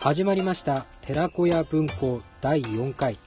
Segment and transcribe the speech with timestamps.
[0.00, 3.18] 始まりました寺子屋文庫第4回。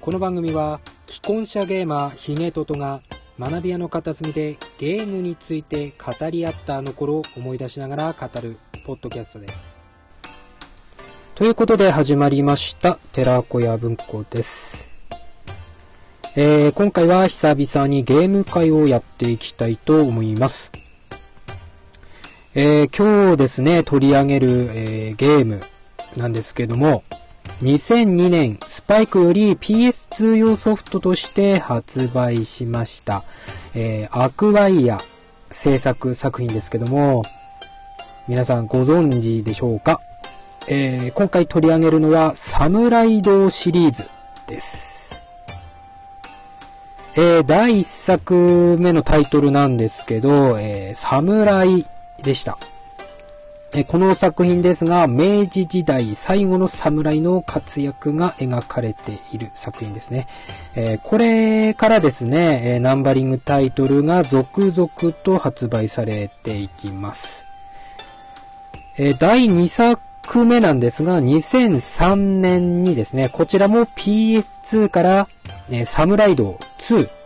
[0.00, 3.00] この番組は既婚者ゲーマーヒゲトトが
[3.40, 8.56] 学び屋の片隅でゲームについて語り合ったあの頃を思い出しながら語る
[8.86, 9.74] ポッドキャストです。
[11.34, 14.86] ということで始まりました寺子屋文庫です。
[16.36, 20.70] えー、今回は久々にゲーム会をやっていきたいと思います。
[22.54, 25.60] えー、今日ですね、取り上げる、えー、ゲーム
[26.16, 27.04] なんですけども、
[27.60, 33.22] 2002年、スパイクより PS2 用ソフトとして発売しました。
[33.74, 34.98] えー、アクワイア
[35.50, 37.22] 制作作品ですけども、
[38.28, 40.00] 皆さんご存知でしょうか？
[40.68, 44.08] えー、今回取り上げるのは、サムライドシリーズ
[44.46, 45.10] です。
[47.14, 51.86] えー、第1作目のタイトルなんですけど、えー、サムライ
[52.22, 52.58] でした。
[53.86, 60.26] この作品ですが、明治時代最後の侍の活躍が描かれている作品ですね。
[60.74, 67.44] えこれからですね、ナンバリングタイトルが続々と発売されていきます。
[68.96, 75.28] え第2作目なんですが、2003年にですね、こちらも PS2 から、
[75.70, 77.17] えサムライド2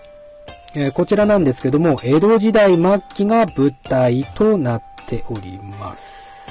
[0.75, 6.47] えー、こちらなんですけども、江戸時代末期が舞台となっております。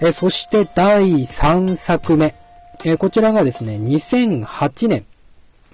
[0.00, 2.34] えー、そして第3作目。
[2.84, 5.04] えー、こちらがですね、2008年、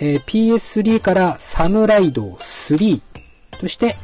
[0.03, 3.03] え PS3 からサムライド3
[3.51, 3.97] として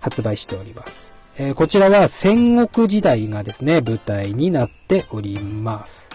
[0.00, 1.12] 発売しております。
[1.38, 6.08] えこちらは戦国時代がですね、舞台になっております。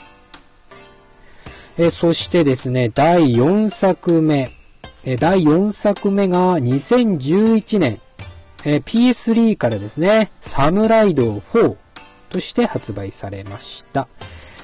[1.77, 4.49] えそしてですね、第4作目。
[5.03, 7.99] え第4作目が2011年、
[8.63, 11.75] え PS3 からですね、サムライド4
[12.30, 14.07] として発売されました。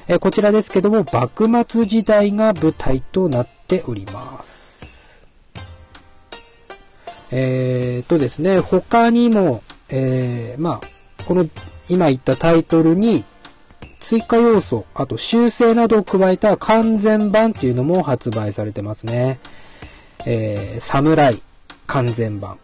[0.08, 5.25] えこちらですけども、幕末時代が舞台となっております。
[7.31, 11.50] えー、とですね、他にも、えー、まあ、この
[11.90, 13.25] 今言ったタイトルに
[14.00, 19.40] 追加要素、あと修正などを加えた完全版っていうのも発売されてますね。
[20.26, 21.42] えー、サムライ
[21.86, 22.60] 完全版。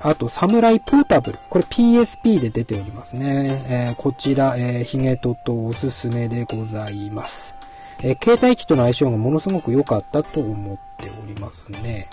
[0.00, 1.38] あと、サムライポータブル。
[1.48, 3.64] これ PSP で出ておりますね。
[3.68, 7.54] えー、こちら、えー、ヒゲトとおすすめでございます。
[8.02, 12.08] えー、携帯機との相性がものすごく良かったと思っておりますね。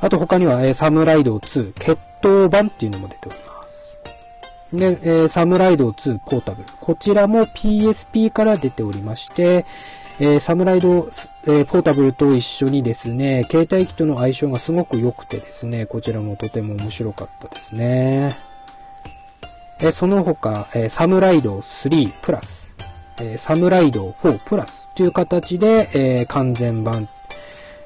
[0.00, 3.98] あと他には、えー、サムライド2決闘版っていうのも出ております。
[4.72, 6.68] で、えー、サムライド2ポータブル。
[6.80, 9.66] こちらも PSP から出ておりまして、
[10.20, 11.08] えー、サムライド、
[11.46, 18.36] えー、ポータブルと一緒にですね、携帯機との相性がすごく良くてですね、こちらもとても面白かったですね。
[19.80, 22.70] え、その他、え、サムライド3プラス、
[23.18, 27.08] え、サムライド4プラスという形で、え、完全版、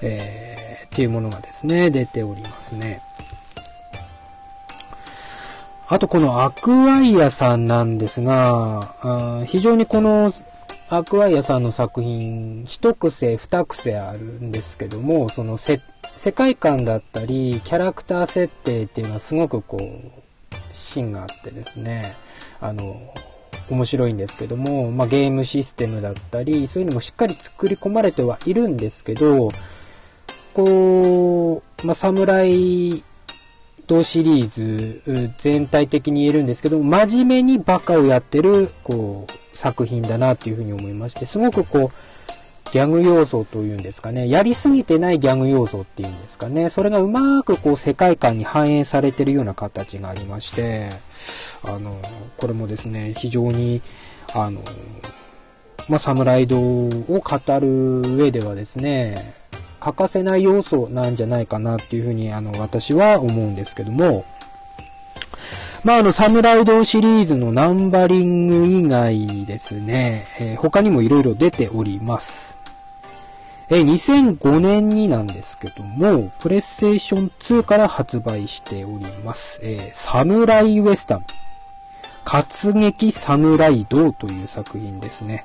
[0.03, 3.01] えー、っていうものがですね、出ておりますね。
[5.87, 10.33] あとこのアクアイアさんなんですが、あ非常にこの
[10.91, 15.81] アークアイアさんの作品、一癖二癖あるんですけども、その世
[16.33, 19.81] 界観だったり、キャラクター設定っていうのはすごくこう、
[20.73, 22.15] 芯があってですね、
[22.61, 22.97] あの、
[23.71, 29.49] 面白いんですけども、まあ、ゲームシステムだったり、そういうのもしっかり作り込まれてはいるんですけど、
[30.53, 32.13] こう、まあ、サ
[33.85, 50.91] ムライドシリーズ全体的に言えるんですけど、真面目にバカをやってる、こう、作品だなっていうふうに思いまして、すごくこう、ギャグ要素というんですかね、やりすぎてないギャグ要素っていうんですかね、それがうまくこう世界観に反映されてるような形がありまして、
[51.65, 52.01] あの、
[52.37, 53.81] これもですね、非常に、
[54.35, 54.63] あの、
[55.89, 59.35] まあ、サムライドを語る上ではですね、
[59.85, 64.25] 欠かせない要素なんじゃないかなっていうふうに、あの、私は思うんですけども、
[65.83, 72.57] まあ、あの、サムライドシリーズのナンバリング以外ですね、えー、他にも色々出ております。
[73.69, 79.61] えー、2005年になんですけども、プレイステーション2から発売しております。
[79.63, 81.27] えー、サムライウエスタン。
[82.25, 85.45] 活劇サムライドという作品ですね。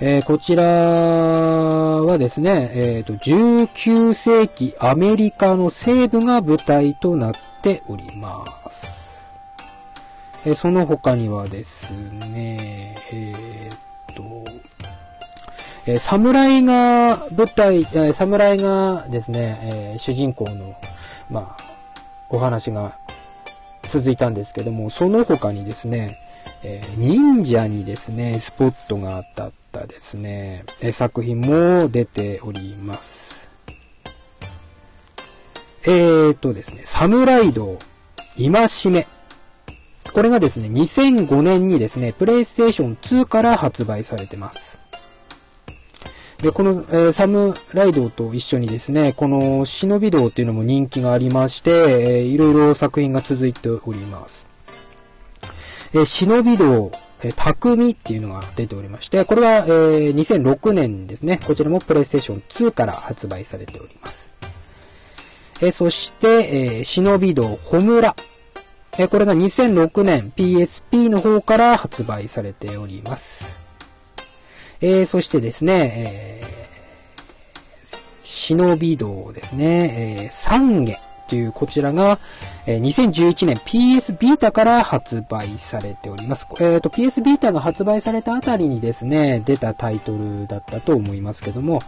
[0.00, 9.04] えー、こちらはですね、えっ、ー、と、19世紀アメリカの西部が舞台となっております。
[10.46, 14.44] えその他にはですね、え、っと、
[15.86, 20.74] え侍が舞台、え侍がですね、え主人公の、
[21.30, 21.64] まあ、
[22.28, 22.98] お話が
[23.88, 26.18] 続いたんですけども、その他にですね、
[26.62, 33.50] え、忍者にですね、スポットが当たったですね、え作品も出ております。
[35.82, 37.78] えーとですね、サムライド、
[38.38, 39.06] 今しめ。
[40.12, 44.78] これがですね、2005年にですね、プレイステーション2から発売されてます。
[46.38, 54.46] で、この、えー、サムライドと一緒にですね、この忍び道っていうのも人気がありまして、えー、いろいろ作品が続いております。
[55.92, 56.92] えー、忍び道、
[57.24, 61.40] えー、匠っていうのが出ておりまして、これは、えー、2006年ですね。
[61.44, 64.30] こちらもプレイステーション2から発売されております。
[65.60, 68.14] えー、そして、えー、忍び道、ホムラ。
[68.98, 73.56] えー、これが2006年 PSP の方から発売されております。
[74.82, 82.18] えー、そしてですね、えー、忍び道ですね、えー、三下というこちらが、
[82.66, 86.46] えー、2011年 PS ビータから発売されております。
[86.60, 91.80] えっ、ー、と、PS ビータが発売されたあたりにですね、出たタイトルだったと思いますけども、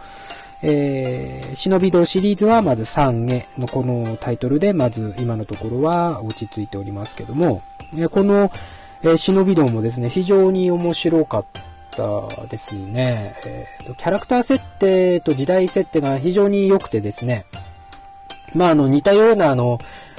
[0.63, 7.63] えー、忍び道シリーズはまず3下のこのタイトルで、まず今のところは落ち着いておりますけども、
[7.97, 8.51] えこの、
[9.03, 11.45] えー、忍び道もですね、非常に面白かっ
[11.91, 13.35] たですね。
[13.45, 17.47] えーと、キャラクター設定と時代設定が非常に良くてですね、
[18.57, 19.79] まあ、あの、似たような、あの、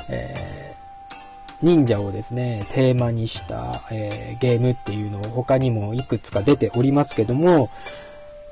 [0.10, 1.16] えー、
[1.64, 7.70] 忍者をですね、テーマにした、えー、ゲームっていうのを他にもいくつか出ておりますけども、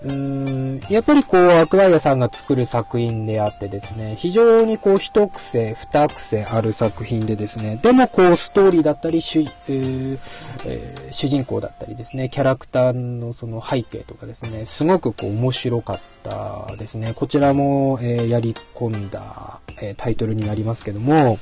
[0.06, 10.20] うーん、やっぱりこう、アクアイアさんが作る作品であってですね、非常にこう、一癖、二癖ある作品でですね、でもこう、ストーリーだったり、主、えー、
[11.12, 17.14] 主人公だったりですね、キャラクターのその背景とかですね、すごくこう、面白かったですね。
[17.16, 21.40] こちらも、えー、やり込んだ、え、タイトルになりますけども、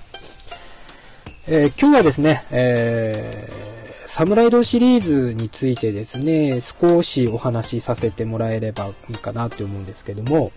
[1.50, 3.73] え、今日はですね、えー
[4.14, 10.52] サムライドシリーズについてですね、少しお話しさせてもらえればいいかなって思うんですけども、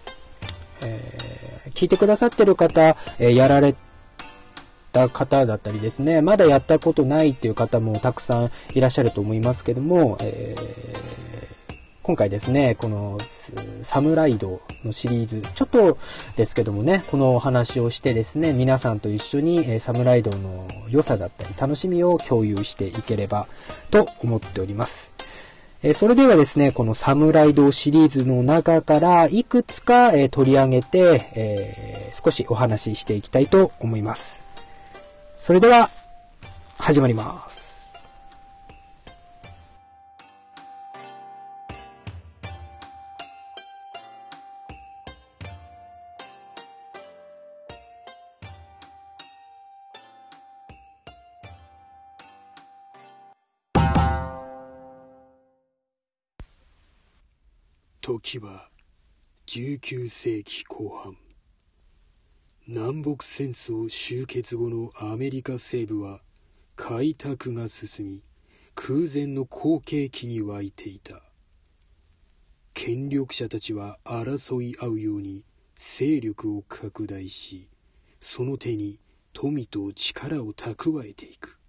[0.83, 3.75] えー、聞いてくださってる方、えー、やられ
[4.93, 10.55] た方だったりですね、まだやったことないっていう方もたくさんいらっしゃると思いますけども、え
[12.07, 13.19] 今回ですね、この
[13.83, 15.99] サムライドのシリーズ、ちょっと
[16.37, 23.49] ですけどもね、このお話をしてですね、皆さんと一緒にサムライドの良さだったり楽しみを共有していければ
[23.91, 25.11] と思っております。
[25.83, 34.43] えそれではですね、このサムライドシリーズの中からいくつか、え取り上げて、え、少しお話ししていきたいと思います。
[35.43, 35.91] それでは、
[36.79, 37.66] 始まります。
[58.27, 58.69] 時は
[59.47, 61.17] 19世紀後半。
[62.67, 66.23] 南北戦争終結後のアメリカ西部は
[66.75, 68.23] 開拓が進み
[68.75, 71.23] 空前の好景気に沸いていた。
[72.75, 75.45] 権力者たちは争い合うように
[75.77, 77.69] 勢力を拡大し
[78.21, 78.99] その手に
[79.35, 81.61] 富と力を蓄えていく。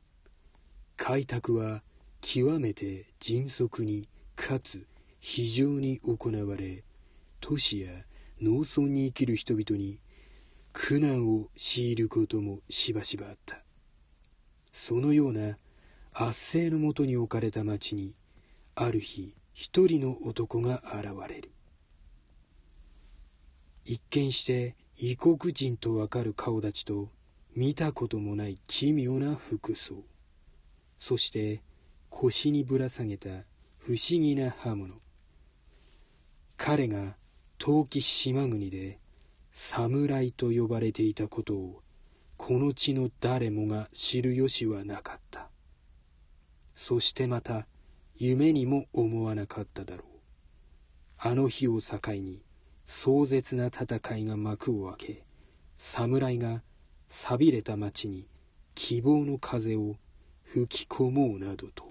[0.95, 1.83] 開拓は
[2.21, 4.87] 極めて迅速にかつ
[5.19, 6.83] 非常に行われ
[7.39, 7.89] 都市や
[8.41, 9.99] 農村に生きる人々に
[10.73, 13.63] 苦難を強いることもしばしばあった。
[14.71, 15.57] そのような
[16.13, 18.13] 圧政のもとに置かれた町に
[18.75, 21.51] ある日一人の男が現れる。
[23.85, 27.09] 一見して異国人とわかる顔立ちと
[27.55, 30.03] 見たこともない奇妙な服装。
[30.99, 31.61] そして
[32.09, 33.29] 腰にぶら下げた
[33.79, 35.06] 不思議な刃物。
[36.57, 37.15] 彼が
[37.57, 38.99] 陶器島国で
[39.53, 41.81] 侍と呼ばれていたことを
[42.35, 45.49] この地の誰もが知る由はなかった。
[46.75, 47.67] そしてまた
[48.15, 50.07] 夢にも思わなかっただろう。
[51.19, 52.43] あの日を境に
[52.85, 55.23] 壮絶な戦いが幕を開け
[55.77, 56.61] 侍が
[57.09, 58.27] 寂れた町に
[58.75, 59.95] 希望の風を
[60.43, 61.86] 吹き込もうなどと。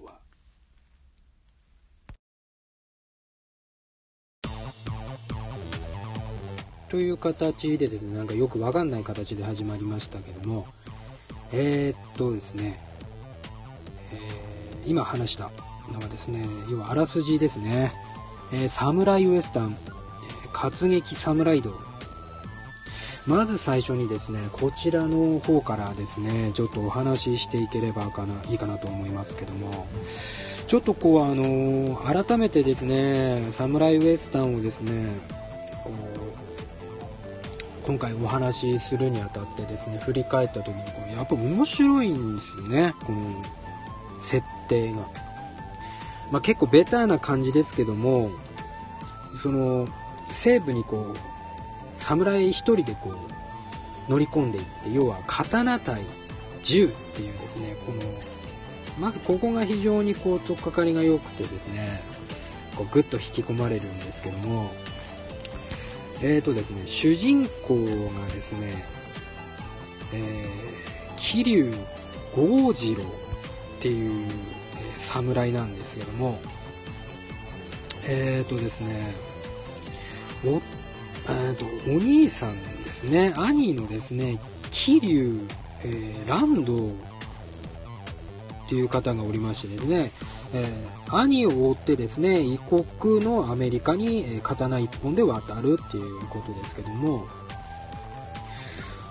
[6.89, 10.67] という形でですね、なんかよくわかんない形で始まりましたけども、
[11.51, 12.79] えー、っとですね、
[14.13, 15.51] えー、今話した
[15.91, 17.93] のがですね、要はあらすじですね、
[18.53, 19.77] えー、サムライウエスタン、
[20.45, 21.87] え、活劇サムライド。
[23.27, 29.85] まず最初にですねこちらの方からですねちょっとお話ししていければかないいかなと思いますけども
[30.65, 35.09] ちょっとこうあの改めてですねサムライウエスタンをですね
[35.83, 36.26] こう
[37.87, 42.93] 今回お話しするにあたってですね振り返った時にこうやっぱ面白いんですよね。
[43.05, 43.41] この
[44.21, 44.97] 設定が、
[46.29, 48.29] まあ、結構ベターな感じですけども
[49.41, 49.87] その
[50.31, 51.17] 西部にこう
[51.97, 56.01] 侍一人でこう乗り込んでいって要は刀対
[56.63, 58.01] 銃っていうですねこの
[58.99, 62.01] まずここが非常にこう取っかかりが良くてですね
[62.75, 64.71] こうグッと引き込まれるんですけども
[66.21, 68.85] えーとですね主人公がですね、
[70.13, 71.77] えー、桐生
[72.35, 73.05] 剛次郎っ
[73.79, 76.39] ていう、えー、侍なんですけども
[78.03, 79.13] えーとですね
[80.45, 80.61] お
[81.29, 84.39] えーと、お兄さんですね、兄のですね、
[84.71, 85.45] 桐生、
[85.83, 90.11] えー、蘭道っていう方がおりましてですね、
[90.53, 97.25] えー、兄を追ってですね、異国のアメリカに、刀一本で渡るっていうことですけども、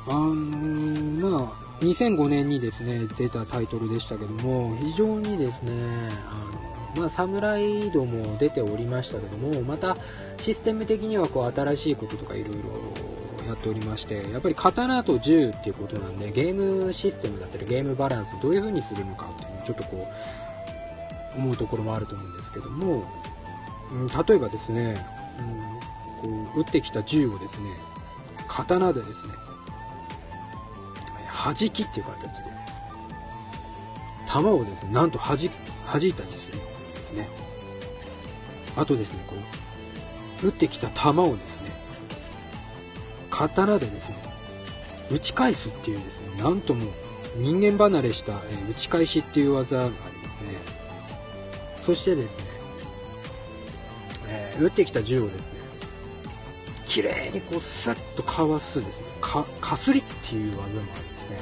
[0.09, 5.73] あのー、まあ、2005年にですね、出たタイトルでしたけども、非常にですね、
[6.31, 9.97] あのまあ、サムライドも出ておりましたけども、また
[10.39, 20.46] システム的にはこう新しいこととかいろいろやっておりまして、やっぱり刀と銃っていうことなんで、ゲームシステムだったりゲームバランスどういう風にするのかっていうのをちょっとこう、
[21.37, 23.05] 思うところもあると思うんですけども、
[23.93, 25.07] うん、例えばですね、
[26.25, 27.71] うん、こう撃ってきた銃をですね、
[28.49, 29.35] 刀でですね、
[31.33, 32.45] 弾きっていう形で、
[34.27, 37.13] 弾をですね、なんと弾弾いたりするんです。
[37.17, 37.29] ね
[38.77, 39.35] あとですねこ
[40.43, 41.71] う打ってきた球をですね
[43.31, 44.23] 刀でですね
[45.11, 46.93] 打ち返すっていうですねなんとも
[47.37, 50.47] 人間離れした、え打ち返しっていう技がありますね
[51.87, 52.45] そしてですね、
[54.29, 55.55] えー、打ってきた銃をですね
[56.85, 61.39] 綺麗にこうスッとかわすですねかかすりっていう技もあるんですね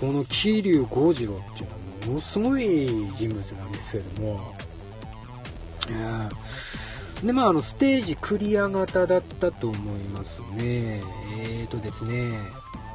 [0.00, 2.86] この桐生剛次郎っていうのはものすごい
[3.16, 4.54] 人物なんですけども、
[7.22, 11.02] で、まあ、あの、ステージクリア型だったと思いますね。
[11.42, 12.30] えーとですね、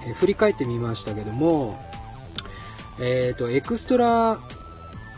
[0.07, 1.79] えー、振り返ってみましたけども、
[2.99, 4.39] えーと、エクストラ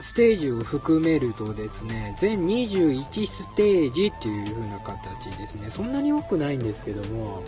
[0.06, 5.70] ステージを含めるとですね、全21ステージっていう風な形ですね。
[5.72, 7.44] そんなに多くないんですけども、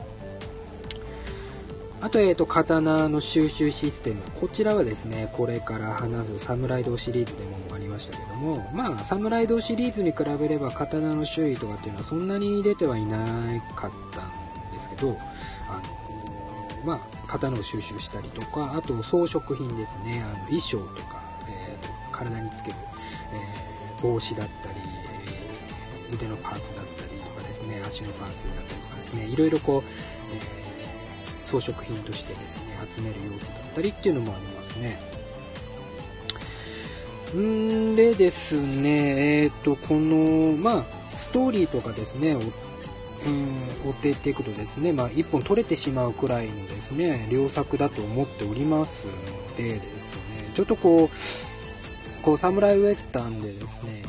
[2.02, 4.22] あと、えっ、ー、と、刀の収集システム。
[4.42, 13.18] こちらはですね、これから話すサムライドシリーズでもありましたけども、まあ、サムライドシリーズに比べれば刀の種類とかっていうのはそんなに出てはいな
[13.76, 15.16] かったんですけど、
[15.70, 15.82] あ
[16.84, 21.17] の、まあ、刀を収集したりとか、あと装飾品ですね、あの衣装とか、
[22.18, 22.76] 体につける、
[23.34, 24.76] えー、帽子だったり、
[26.14, 29.84] 腕のパーツだったりとかですね、足のパーツだったりとかですね、いろいろこう、
[30.34, 30.68] えー
[31.48, 35.00] 装飾品としてですね、集める要素だったりっていうのもありますね。
[37.36, 42.38] んでですね、えっ、と、この、まあ、ストーリーとかですね
[43.26, 49.14] うん、追っていっていくとですね、まあ、1本取れてしまうくらいのですね、良作だと思っておりますの
[49.58, 49.90] でですね、
[50.54, 51.16] ちょっとこう、
[52.28, 54.04] こう、サムライウエスタンでですね、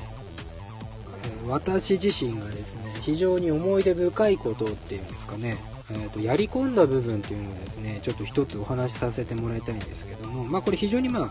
[1.46, 5.56] 私自身がですね、非常に思い出深いことっていうんですかね、
[5.92, 11.30] えーと、やり込んだ部分というのをですねちょっと一つお話しさせてもらいたいんですけども、まあ、これ非常に、ま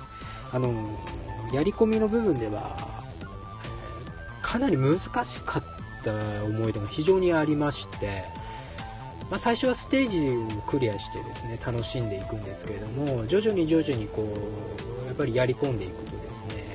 [0.52, 0.98] あ、あの
[1.52, 3.04] やり込みの部分では、
[4.42, 5.64] かなり難しかっ
[6.06, 8.24] た思い出が非常にありまして、
[9.30, 16.67] まあ、最初はステージをクリアしてですね楽しんでいくんですけれども徐々に徐々にこうやっぱりやり込んでいくとですね、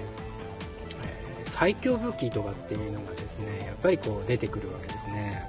[1.62, 5.48] 最強武器とかっていうのがですねやっぱりこう出てくるわけですね。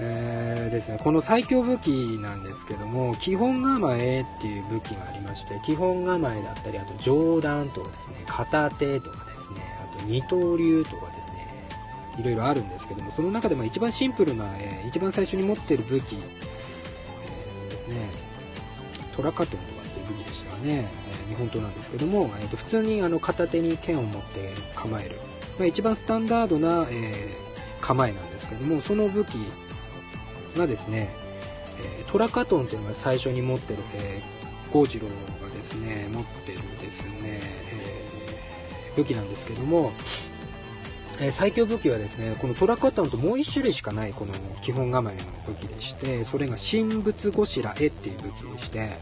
[0.00, 1.88] えー、ですね、この最強武器
[2.22, 11.46] なんですけども基本構えっていう武器がありまして基本構えだったりあと上段とかですね片手とかですねあと二刀流とかですね
[12.18, 18.08] いろいろあるんですけどもその中でも一番シンプルな、えー、一番最初に持ってる武器、えー、ですね
[19.14, 20.88] トラカトンとかっていう武器でしたがね、
[21.28, 25.16] 日本刀なんですけども、えー、と普通にあの片手に剣を持って構える、
[25.58, 27.36] まあ、一番スタンダードな、え
[27.80, 29.34] 構えなんですけどもその武器
[30.56, 31.10] がですね、
[31.78, 35.14] えトラカトンというのが最初に持ってる、えー、ゴージロが
[35.54, 39.92] ですね、持ってるですね、え、武器なんですけども、
[41.20, 48.98] え、最強武器はですねこのトラックアタウンともう1種類しかないこの基本構えの武器でしてそれが神仏ごしらえっていう武器でして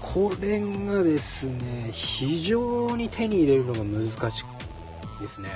[0.00, 5.48] これがですね非常に手に入れるのが難しいですね。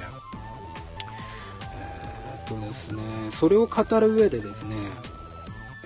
[1.73, 4.77] えー、っとですねそれを語る上でですね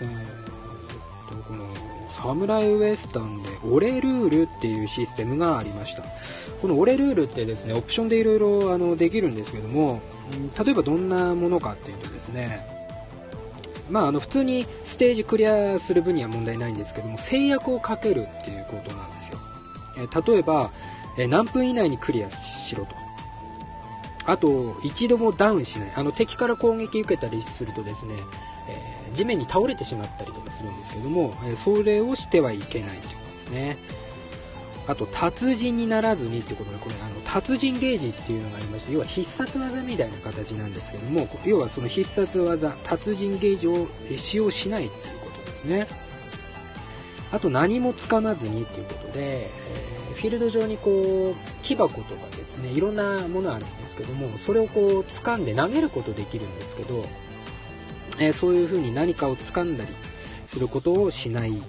[0.01, 1.65] えー、っとこの
[2.11, 6.03] サムライウエスタンでオレルールっていうシステムがありました。
[6.61, 10.01] このオレルールってですねオプションでいろいろできるんですけども
[10.63, 12.78] 例えばどんなものかっていうとですね
[13.91, 19.39] まあ、あの普通にステージクリアする分には問題ないんですけども制約をかけるっていうことなんですよ、
[19.99, 20.71] えー、例えば、
[21.17, 22.95] えー、何分以内にクリアしろと。
[24.27, 25.93] あと一度もダウンしない。
[25.95, 28.13] あの敵から攻撃受けたりするとですね、
[28.69, 33.79] えー、地面に倒れてしまったりとかするんですけども、えそれをしてはいけないということですね。
[34.89, 45.87] あと達人にならずにってことでこれあの達人ゲージっていうのがありまして要は必殺技みたいな形なんですけども要はその必殺技達人ゲージを使用しないっていうことですね。
[47.31, 57.05] あと何もつかまずにっていうことで、えー、フィールド上にこう木箱とかですねいろんなものあるんですけどもそれをこう掴んで投げることできるんですけど、
[58.19, 59.91] えー、そういう風に何かを掴んだり
[60.47, 61.63] することをしない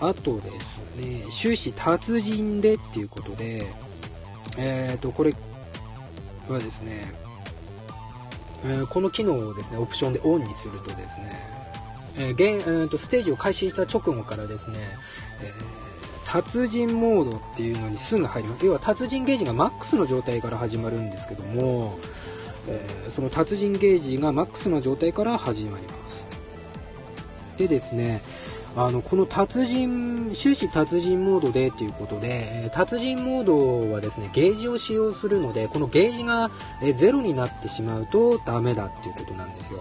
[0.00, 3.66] あとですね、終始達人でっていうことで、
[4.56, 5.32] えっ、ー、と、これ
[6.48, 7.12] はですね、
[8.64, 11.50] えー、この機能をですね、オプションでオンにするとですね、
[12.16, 14.78] えー、ゲーとステージを開始した直後からですね、
[15.42, 15.52] え
[16.26, 18.64] 達人モードっていうのにすぐ入ります。
[18.64, 21.98] 要は達人ゲージがマックスの状態から始まるんですけども、
[22.68, 26.24] えその達人ゲージがマックスの状態から始まります。
[27.58, 28.22] でですね、
[28.76, 36.50] あのこの達人終始達人モードでっていうことで達人モードはですねゲージを使用するのでこのゲージが
[36.94, 39.80] ゼロになってしまうとダメだっていうことなんですよ。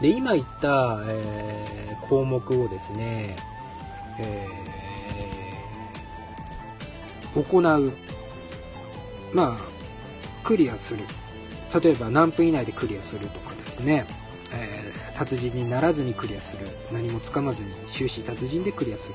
[0.00, 3.36] で今言った、えー、項目をですね、
[4.18, 7.92] えー、行う
[9.34, 11.04] まあクリアする。
[11.82, 14.06] 例えば何分以内でクリアするとかですね。
[14.52, 16.68] えー、達人にならずにクリアする。
[16.92, 19.14] 何もつかまずに終始達人でクリアする。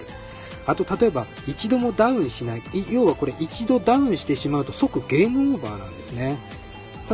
[0.65, 2.63] あと例えば一度もダウンしない。
[2.89, 6.39] 要はこれ一度ダウンしてしまうと即ゲームオーバーなんですね。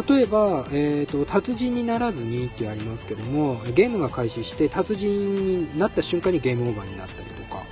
[0.07, 7.63] 例えば、えーと、達人にならずにってありますけどもゲームが開始して達人になった瞬間にゲームオーバーになったりとか、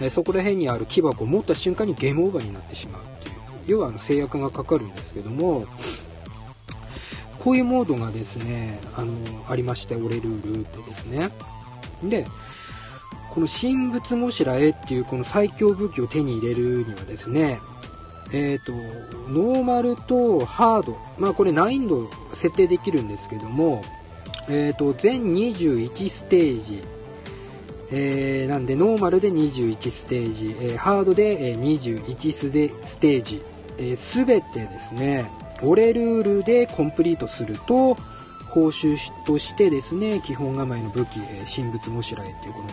[0.00, 3.34] えー、そこら辺にある木箱を持った瞬間にゲームオーバーになってしまうっていう。
[3.66, 5.64] 要はあの制約がかかるんですけども
[7.42, 9.12] こういうモードがですね、あの、
[9.48, 11.30] ありまして、オレルールってですね。
[12.04, 12.26] で、
[13.30, 17.60] この神仏もしらえっていうこの最強武器を手に入れるにはですね、
[18.32, 18.72] えっ、ー、と、
[19.30, 23.82] ノーマルとハード、まあこれ難易度設定できるんですけども、
[24.48, 26.82] えっ、ー、と、全21ステージ、
[27.92, 33.42] えー、なんでノーマルで21ステージ、え、ハードで21ステージ、
[33.96, 35.30] す、え、べ、てですね、
[35.62, 37.96] 俺ルールでコンプリートすると
[38.50, 42.68] 報酬としてですね基本構えの武器え神仏もしらえっていうこの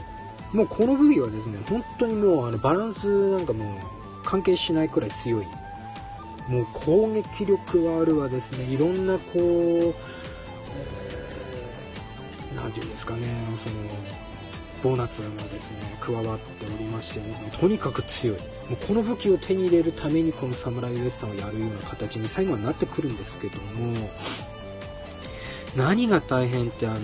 [0.54, 3.78] もうこの武器はですね本当にもうあのバランスなんかもう
[4.24, 5.48] 関係しないくらい強い。
[6.48, 13.28] もう攻撃力はあるわですねいろんなこう、えー、ていうんですかね
[13.64, 13.76] その
[14.84, 18.38] ボーナスがですね加わっておりましてですねとにかく強い。
[18.38, 24.10] もうこの武器を手に入れるためにこのサムライウエスタンをやるような形に最後はなってくるんですけども
[25.76, 27.00] 何が大変ってあの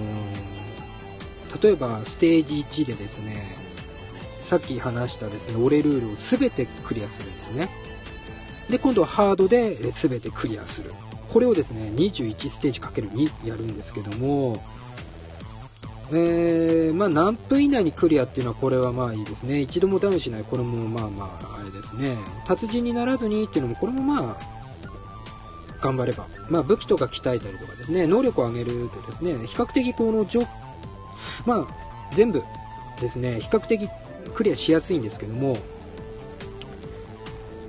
[1.62, 3.56] 例えばステージ1でですね
[4.42, 7.70] さっき話したですねオレルールを全てクリアするんですね。
[8.70, 10.94] で今度はハードで全てクリアする。
[11.30, 14.62] これをですね21ステージ ×2 やるんですけども
[16.16, 19.60] えー、まあ、何分以内にクリアっていうのはこれはまあいいですね。
[19.60, 20.44] 一度もダウンしない。
[20.44, 22.18] これもまあまあ、あれですね。
[22.46, 24.54] 達人にならずにっていうのも、これもまあ、
[25.82, 26.28] 頑張れば。
[26.50, 30.26] まあ、武器とか鍛えたりとかですね、能力を上げるとですね、比較的この、
[31.46, 32.44] まあ、全部
[33.02, 33.90] ですね、比較的
[34.36, 35.58] クリアしやすいんですけども、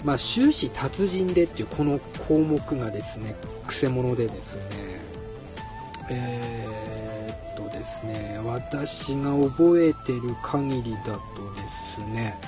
[0.04, 3.34] まあ、終始達人でっていうこの項目がですね、
[3.66, 4.62] くせ者でですね、
[6.10, 6.63] えー
[7.84, 11.18] ですね私が覚えてる限りだと
[11.54, 12.38] ですね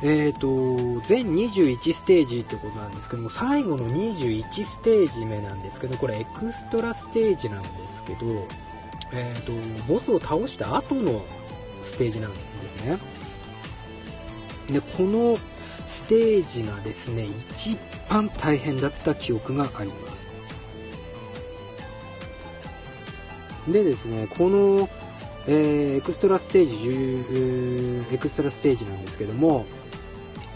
[0.00, 8.46] えーと、全21ステージってことなんですけども最後の21ステージ目なんですけどこれエクストラステージなんですけど、
[9.12, 11.24] えーと、ボスを倒した後の
[11.82, 12.98] ステージなんですね。
[14.68, 15.36] でこの
[15.88, 17.76] ステージがですね一
[18.08, 20.07] 番大変だった記憶があります。
[23.72, 24.88] でですねこの、
[25.46, 29.66] えー、エクストラステージ、えー、エクストラステージなんですけども、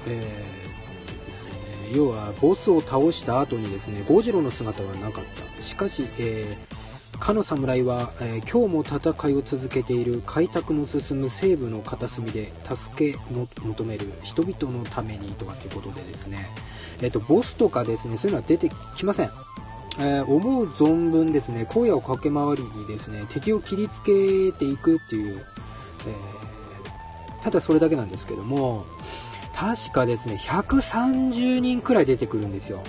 [0.07, 1.53] えー、ですね、
[1.95, 5.25] 要はボスを倒した後にですねゴジロの姿はなかっ
[5.57, 6.83] たしかし、えー
[7.23, 16.51] かの侍は、えー、今日も戦いを続けている開拓の進む西部の片隅で助け求める人々のためにとかっていうことでですね、
[17.01, 19.31] えっ、ー、と、ボスとかですね、そういうのは出てきません。
[19.99, 25.45] えー、思う存分ですね、荒野を駆け回りにですね、敵を切りつけていくっていう、
[26.07, 26.15] え
[27.43, 28.85] ただそれだけなんですけども、
[29.55, 32.83] 確かですね、130人くらい出てくるんですよ。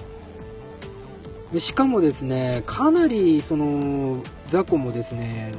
[1.54, 5.52] でしかもですねかなりその雑魚もですね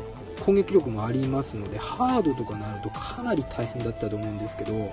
[0.45, 4.93] 攻撃力もありますのでハードとかなるとかなり大変だったと思うんですけど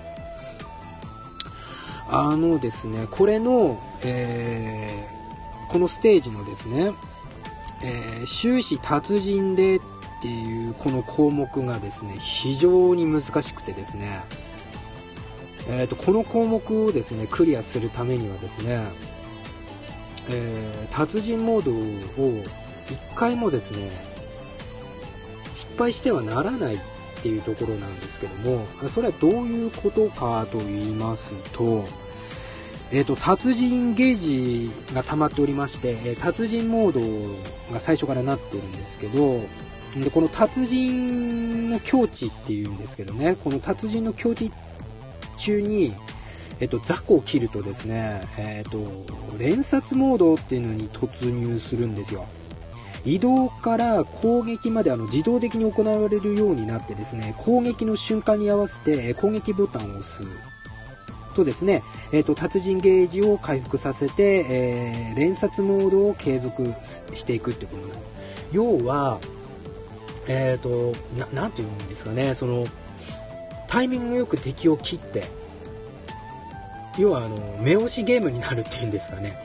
[2.08, 5.21] あのですねこれの、えー、
[5.72, 6.92] このステージのですね、
[7.82, 9.80] えー、終始達人でっ
[10.20, 14.22] ていうこの項目がですね非常に難しくてですね
[15.66, 18.86] えーとこの項目をですねクリアするためにはですね
[20.28, 22.44] えー、達人モードを1
[23.14, 23.90] 回もですね
[25.52, 26.78] 失敗してはならないっ
[27.22, 31.84] ていうところなんですけどもそれはどういうことかと言いますと,、
[32.94, 37.32] えーと、達人ゲージが溜まっておりまして達人モー
[37.70, 39.40] ドが最初からなってるんですけど
[39.96, 44.52] でこの達人の境地っていうんですけどねこの達人の境地
[45.38, 45.94] 中に
[46.60, 49.04] えっと、雑魚を切るとですね、えっと、
[49.36, 52.26] 連殺モードっていうのに突入するんですよ。
[53.04, 60.22] 移動から攻撃まであの自動的に行われるようになってですね、攻撃の瞬間に合わせて攻撃ボタンを押す
[61.32, 66.74] とですね、えっ、と、達人ゲージを回復させて、えー、連殺モードを継続
[67.14, 67.98] していくってことなんです。
[68.52, 69.18] 要は、
[70.28, 72.66] えっ、と、な、なんていうんですかね、その、
[73.66, 75.42] タイミングよく敵を切って、
[76.98, 79.36] 要はあの目押しゲームになるっていうんですかね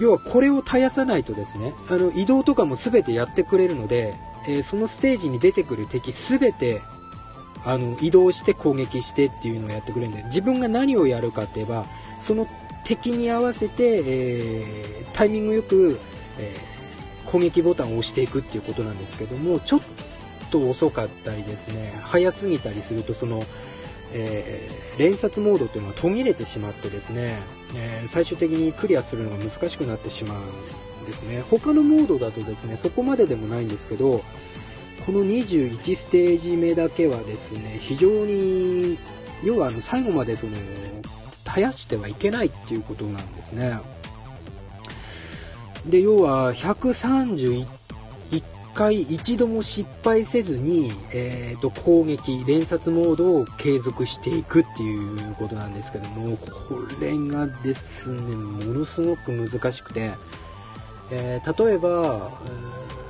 [0.00, 4.14] 要はこれを絶やさないとですねあの移動とかも全てやってくれるので、
[4.48, 6.80] えー、そのステージに出てくる敵全て
[7.64, 11.86] あの移動して攻撃してっていうのをやってくれるんで自分が何をやるかって言えば
[12.20, 12.46] その
[12.84, 16.00] 敵に合わせて、えー、タイミングよく、
[16.38, 19.80] えー、攻撃ボタンを押していくっていうことなんですけどもちょっ
[20.50, 23.42] と遅かったりですね早すぎたりするとその
[24.14, 27.38] えー、連殺モードというのは途切れてしまってですね、
[27.74, 31.42] え、最終的にクリアするのが難しくなってしまうんですね。
[31.50, 34.22] 他のモードだとですねそこまででもないんですけど
[35.04, 38.98] この21ステージ目だけはですね非常に
[39.42, 40.52] 要はあの最後までその
[41.44, 43.78] 絶やしてはいけないっていうことなんですね。
[45.86, 47.66] で要は131
[48.74, 56.48] 回一度も失敗せずに、えーと、攻撃連殺モードを継続していくっていうことなんですけどもこ
[57.00, 60.12] れがですねものすごく難しくて、
[61.10, 63.01] えー、例えば、えー、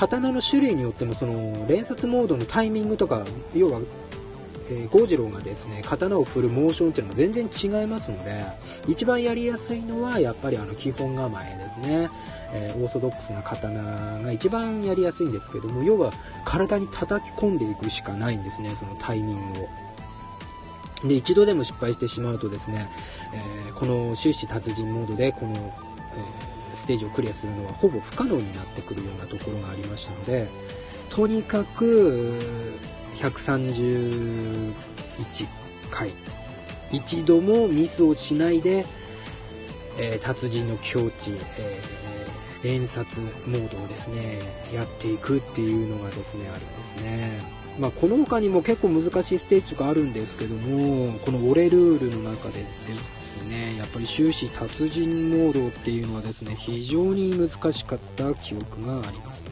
[0.00, 3.80] 刀の種類によってもその連殺モードのタイミングとか要は
[4.72, 8.44] えー、ゴジロがですね刀を振るモーションっていうのも全然違いますので
[8.86, 12.08] 一番やりやすいのはやっぱりあの基本構えですね。
[12.52, 13.80] えー、オーソドックスな刀
[14.22, 16.12] が一番やりやすいんですけども要は
[16.44, 19.68] 体に叩き込んでいくしかないんですねそのタイミングを。
[21.08, 22.88] で一度でも失敗してしまうとですね、
[23.34, 30.48] えー、この終始達人モードでこの、えー、ステージをクリアするのはほぼ不可能になってくるようなところがありましたので
[31.08, 32.38] とにかく
[33.16, 34.74] 131
[35.90, 36.12] 回。
[36.92, 38.84] 一度もミスをしないで、
[39.96, 42.00] えー、達人の境地、えー
[42.62, 44.38] 連殺モードをですね
[44.72, 47.60] やっていくっていうのがですねあるんですね。
[47.78, 52.66] まあ、この他にも結構難しいステージとかあるんですけどもこの「俺ルール」の中で
[53.34, 53.76] ですね。
[53.76, 59.50] やっぱり終始達人モードっていうのはですね非常に難しかった記憶がありますね。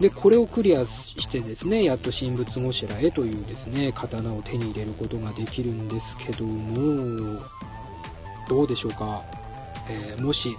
[0.00, 7.40] でこれをクリアしてですねやっと神仏もしらへというですね刀を手に入れることができるんですけども
[8.48, 9.22] どうでしょうか、
[9.88, 10.56] えー、もし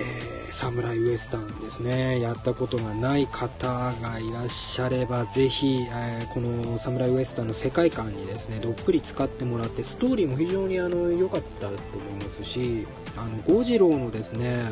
[0.00, 12.86] えー、サムライウエスタンですね、やったことがない方がいらっしゃれば、ぜひ、えー、このサムライウエスタンの世界観にですね、どっぷり使ってもらって、ストーリーも非常にあの良かったと思いますし、
[13.16, 14.64] あの、ゴジローのですね、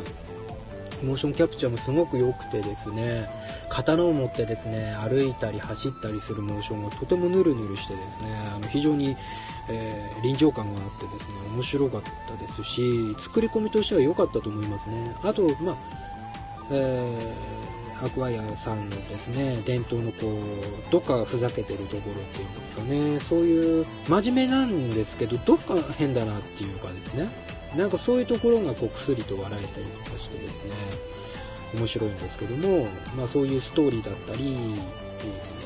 [1.02, 3.28] モーションキャプチャーもすごく良くてですね
[3.68, 9.16] 刀を持ってですね歩いたり走ったりするモーションがとてもヌルヌルしてですねあの非常に、
[9.68, 15.14] えー、臨場感があってですね面白かったですし作り込みとしては良かったと思いますね。
[15.22, 15.76] あとまあ、
[16.70, 23.20] えー、アクアイアさんのですね伝統のこうどっかふざけてるところっていうんですかね。
[23.20, 27.28] そういう真面目なんですけどどっか変だなっていうかですね。
[27.76, 30.70] なんかそういうところがこう薬と笑えたりとかしてですね
[31.74, 34.80] 面白いんですけども、まあ、そういうストーリーだったり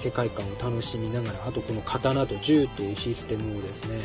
[0.02, 4.00] 世界観を楽しみながらあとこの刀と銃っていうシステムをですね、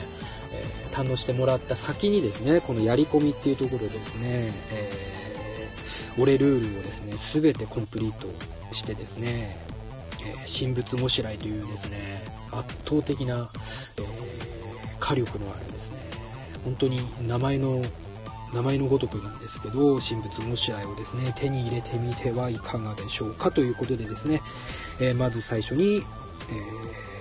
[0.52, 8.28] えー、堪能してもらった先にですねこのやり込みっていうところでですね、えー、俺ルールをですね全てコンプリート
[8.74, 9.58] してですね、
[10.24, 13.50] えー、神仏もしらいというですね圧倒的な、
[13.98, 14.06] えー、
[15.00, 15.98] 火力のあるですね
[16.64, 17.82] 本当に名前の
[18.54, 24.42] 名前のごとくなんですけど神仏の試合をですね手に入れてみてはいかがでしょうかということでですね、
[25.00, 26.00] えー、まず最初に、え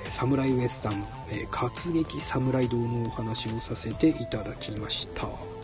[0.08, 5.55] ー、サムライウエスタン、えー、活劇侍堂のお話をさせていただきました。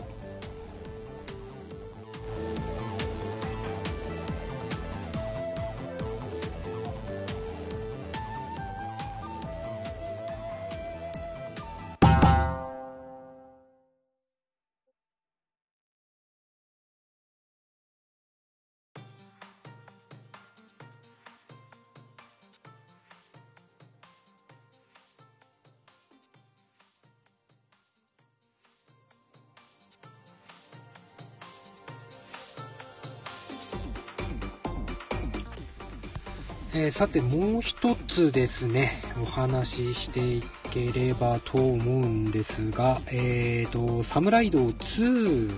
[36.83, 38.91] えー、さてもう一つですね
[39.21, 45.49] お話ししていければと思うんですがえ、ー、とサムライド2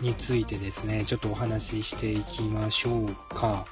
[0.00, 3.66] についてですねちょっとお話ししていきましょうか。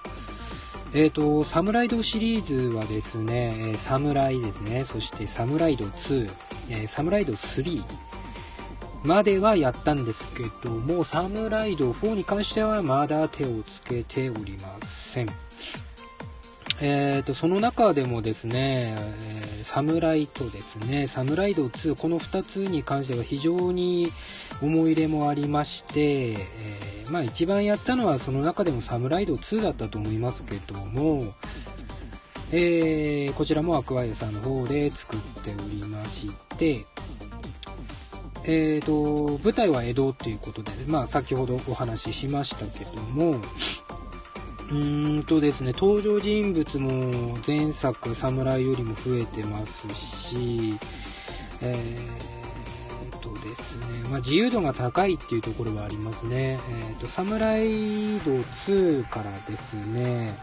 [0.93, 4.85] え、ー、とサムライドシリーズはですねサムライですね。
[4.85, 6.31] そしてサムライド2、
[6.69, 7.83] え、サムライド3
[9.05, 15.50] まではやったんですけどもサムライド4に関してはまだ手をつけておりません。
[16.83, 24.11] えーと、その中でもですね、えー、サムライとですね、サムライド2、この2つに関しては非常に
[24.63, 31.35] 思い入れもありまして、えー、まあ一番やったのはその中でもサムライド2だったと思いますけども、
[32.51, 36.87] えー、こちらもアクアイアさんの方で作っておりまして、
[38.45, 43.39] えーと、舞台は江戸っていうことで、まあ先ほどお話ししましたけども、
[44.71, 50.79] うんとですね、登場人物も前作侍よりも増えてますし、
[51.61, 56.59] えー、とですね、まあ、自由度が高いっていうところはありますね。
[56.71, 60.39] えーと、サムライド2からですね、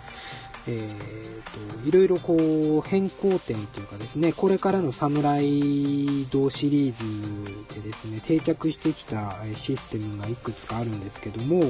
[0.67, 11.63] えーと、いろいろこう変更点というかですね、これからのサムライドシリーズでですね、定着してきたシステムがいくつかあるんですけども、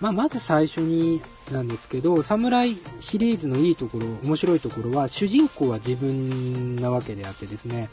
[0.00, 7.88] まあ、まず最初になんですけど、侍シリーズのいいところ、面白いところは、主人公は自分なわけであってですね、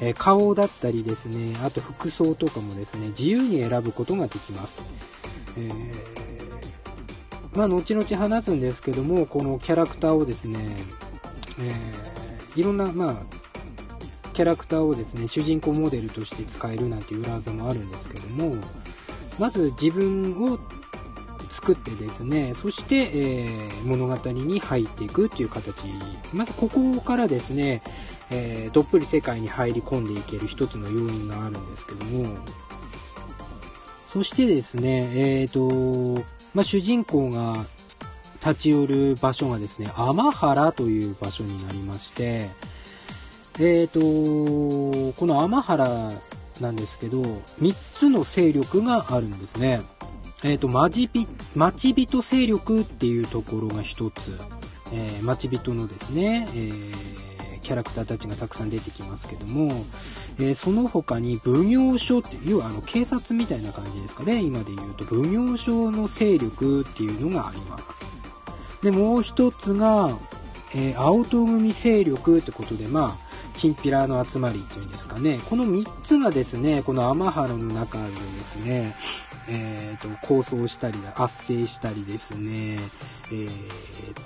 [0.00, 4.82] え、顔だったりですね、あと服装とかもですね、自由に選ぶことができます。
[5.56, 10.76] えー、まあ、後々話すんですけども、このキャラクターをですね、
[11.58, 13.16] えー、いろんな、まあ、
[14.34, 18.54] キャラクターをですね、主人公モデルとして使えるなんていう裏技もあるんですけども、
[19.38, 20.58] まず自分を
[21.50, 25.84] 作ってですね、そして、えー、物語に入っていくっていう形。
[26.32, 27.82] まずここからですね、
[28.30, 32.38] えー、どっぷり世界に入り込んでいける一つの要因があるんですけども、
[34.12, 37.66] そしてですね、えっ、ー、と、まあ、主人公が
[38.44, 42.48] 立ち寄る場所がですね、天原という場所になりまして、
[43.58, 46.12] えっ、ー、と、この天原
[46.60, 49.82] なんですけど、3つの勢力があるんですね。
[50.42, 54.38] えっ、ー、と、まじび、待ち人勢力っていうところが一つ、
[54.92, 59.84] えー、待ち人のですね、えー、キャラクターたちがたくさん出てきますけども、
[60.38, 67.84] えー、その他に奉行所っていう、あの、警察みたいな感じですかね、今で言うと、奉行所の勢力っていうのがあります。
[68.82, 70.16] で、もう一つが、
[70.74, 75.38] え、青戸組勢力ってことで、まあ、チンピラの集まりっていうんですかね。
[75.50, 78.14] この3つがですね、この天原の中でで
[78.52, 78.96] すね、
[79.50, 82.78] えーと、構想したり圧政したりですね、
[83.32, 83.48] えー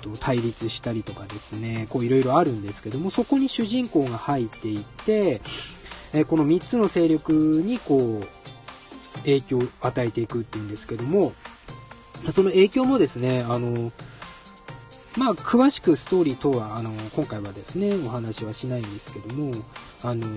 [0.01, 1.87] と、対立したりとかですね。
[1.89, 5.41] こういろいろあるんですけどもそこに主人公が入っていって、
[6.13, 11.33] えー、この3つの勢力にこう影響を与えていくっていうんですけども
[12.31, 13.91] その影響もですね、あの、
[15.17, 19.53] まあ、詳しくストーリー等は、あの、今回はですね、お話はしないんですけども、
[20.03, 20.27] あの、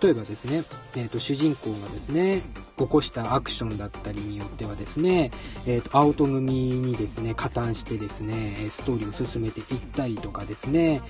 [0.00, 0.62] 例えばですね、
[0.96, 2.42] えっ、ー、と、主人公がですね、
[2.80, 5.30] 起こしたアクションだったりによってはですね、
[5.66, 11.02] えっ、ー、と、アウト組にですね、加担してですね、ストーリーを進めていったりとかですね、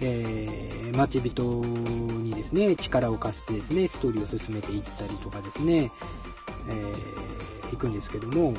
[0.00, 5.90] えー、待ち人にですね、力を貸してですね、ストーリーを進めていったりとかですね、
[6.68, 8.54] えー、いくんですけども、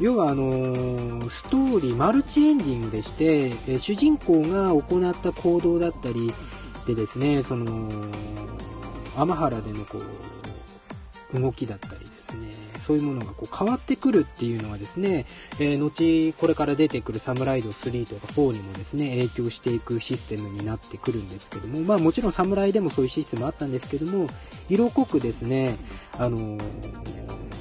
[0.00, 6.32] 要はあの、ストーリーマルチエンディングでして、え主人公が行った行動だったり
[6.86, 7.88] でですね、その、
[9.16, 10.33] 天原でのこう、
[11.34, 12.52] 動きだったりですね、
[12.84, 15.26] そういうものがこう変わってくるっていうのはですね、
[15.58, 24.26] えー、後これから出てくるサムライド3とか4にもですね、影響していくシステムになってくるんですけども、まあもちろん侍でもそういうシステムあったんですけども、
[24.68, 25.76] 色濃くですね、
[26.18, 26.58] あの、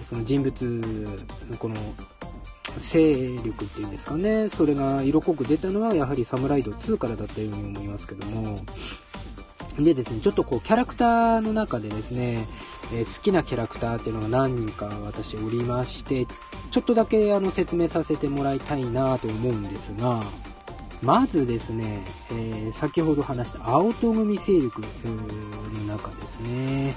[0.09, 0.61] その人物
[1.49, 1.75] のこの
[2.77, 8.57] 勢力っていうんですかね、それが色濃く出たのはやはりサムライド2からだったように思いますけども、
[9.79, 12.47] でですね、ちょっとこうキャラクターの中でですね、
[12.91, 16.25] えー、好きなキャラクターっていうのが何人か私おりまして、
[16.71, 20.23] ちょっとだけあの説明させてもらいたいなと思うんですが、
[21.01, 26.95] まずですね、えー、先ほど話した青戸組勢力の中ですね、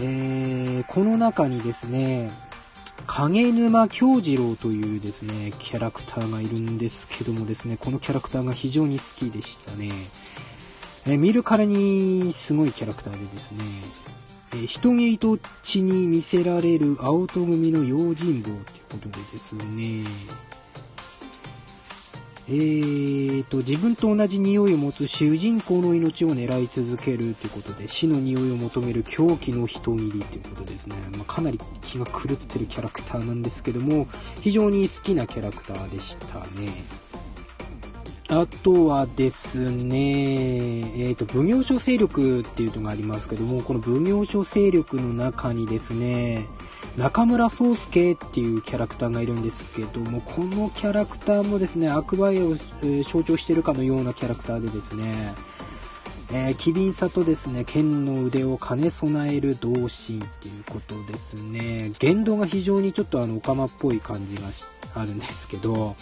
[0.00, 2.30] えー、この中にですね、
[3.06, 9.90] 影沼京次郎というですね、キャラクターがいるんですけどもですね、このキャラクターが非常に好きでしたね。
[11.06, 13.64] え見るからにすごいキャラクターでですね、
[14.54, 20.04] え人斬りと血に見せられる青戸組の用心棒ということでですね、
[22.50, 30.96] えーと、自分と同じ匂いを持つ主人公の命を狙い続けるということで、死の匂いを求める狂気の人斬りということですね。
[31.18, 34.08] まあ、かなり気が狂ってるキャラクターなんですけども、
[34.40, 36.84] 非常に好きなキャラクターでしたね。
[38.30, 46.46] あとはですね、えっ、ー、と、奉行所勢力っていうのがありますけども、この奉行所勢力の中にですね、
[46.98, 52.54] 中村宗介っていうキャラクターがいるんですけども、このキャラクターもですね、悪魔絵を、
[53.02, 55.32] 象徴してるかのようなキャラクターでですね、
[56.30, 64.42] えー、機敏さとですね、剣の腕を兼ね備える同心っていうことですね、言動が非常にちょっとあの、オカマっぽい感じが
[64.94, 65.96] あるんですけど、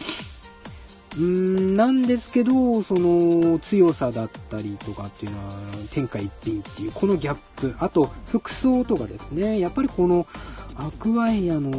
[1.19, 5.53] うん、なんですけど、その強さだったりとかっていうのは
[5.91, 7.75] 天下一品っていう、このギャップ。
[7.79, 9.59] あと、服装とかですね。
[9.59, 10.27] やっぱりこの
[10.77, 11.71] アクアイアの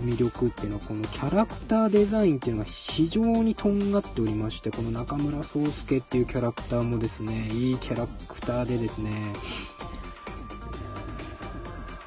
[0.00, 9.10] 魅力っていうのは、このキャラクターデザインっていうのが非常にとんがっておりまして、この中村宗介っていうキャラクターもですね、いいキャラクターでですね、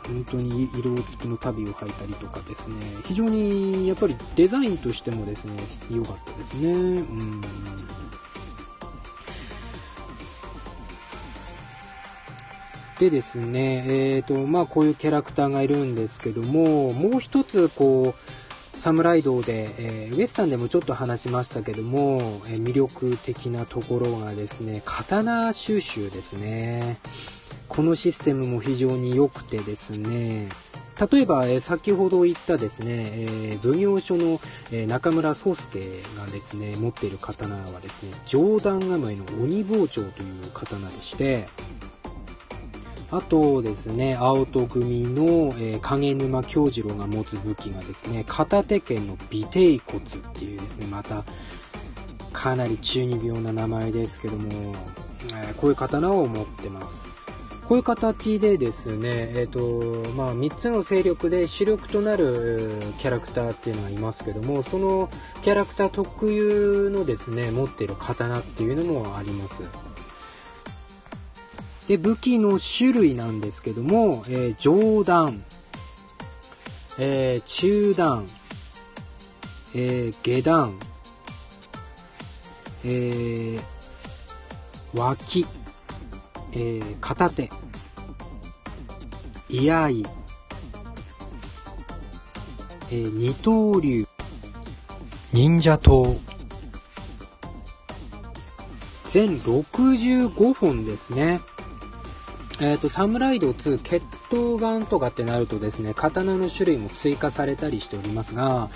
[0.10, 5.54] 本当に色付きの旅を履いたりとかですね、非常にやっぱりデザインとしてもですね、
[5.92, 6.72] 良かったですね。
[6.72, 7.42] うん
[13.00, 26.98] でですね、え、ー、と、まあこういうキャラクターがいるんですけども、もう一つこう、サムライドで、えー、ウエスタンでもちょっと話しましたけども、えー、魅力的なところがですね、刀収集ですね。
[27.70, 30.50] このシステムも非常に良くてですね、
[31.12, 35.80] 例えば、え先ほど言ったですね、えー、奉行所の、えー、中村宗介
[36.18, 41.48] がですね、持っている刀はですね、上段構えの鬼包丁という刀でして、
[43.12, 51.24] あとですね、青戸組の、えー、影沼京次郎が持つ武器がですね、片手剣の尾低骨っていうですね、また、
[52.34, 54.50] かなり中二病な名前ですけども、
[55.30, 57.09] えー、こういう刀を持ってます。
[57.70, 65.08] こういう形でですね、え、ー、と、まあ、3つの勢力で主力となるキャラクターっていうのがいますけども、その
[65.44, 69.62] キャラクター特有のですね、持っている刀っていうのもあります。
[71.88, 75.44] で、武器の種類なんですけども、えー、上段、
[76.98, 78.28] えー、中段、
[79.76, 80.74] えー、下段、
[82.84, 83.62] えー、
[84.96, 85.46] 脇、
[86.52, 87.50] えー、片手、
[89.50, 94.08] 居合、えー、二刀流、
[95.32, 96.16] 忍者刀、
[99.12, 101.40] 全65本ですね。
[102.60, 108.70] えっ、ー、と、サムライド2、決闘眼とかってなるとですね、刀の種類も追加されたりしておりますが、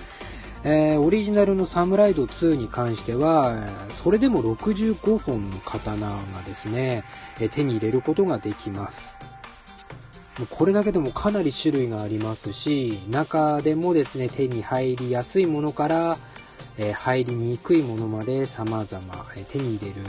[0.66, 3.68] えー、オリジナルのサムライド2に関しては、
[4.02, 7.04] それでも65本の刀がですね、
[7.40, 9.16] え手に入れることができます。
[10.50, 16.18] これだけでもかなり種類がありますし、中でもですね、手に入りやすいものから、
[16.78, 20.02] えー、入りにくいものまで様々、えー、手に入れる、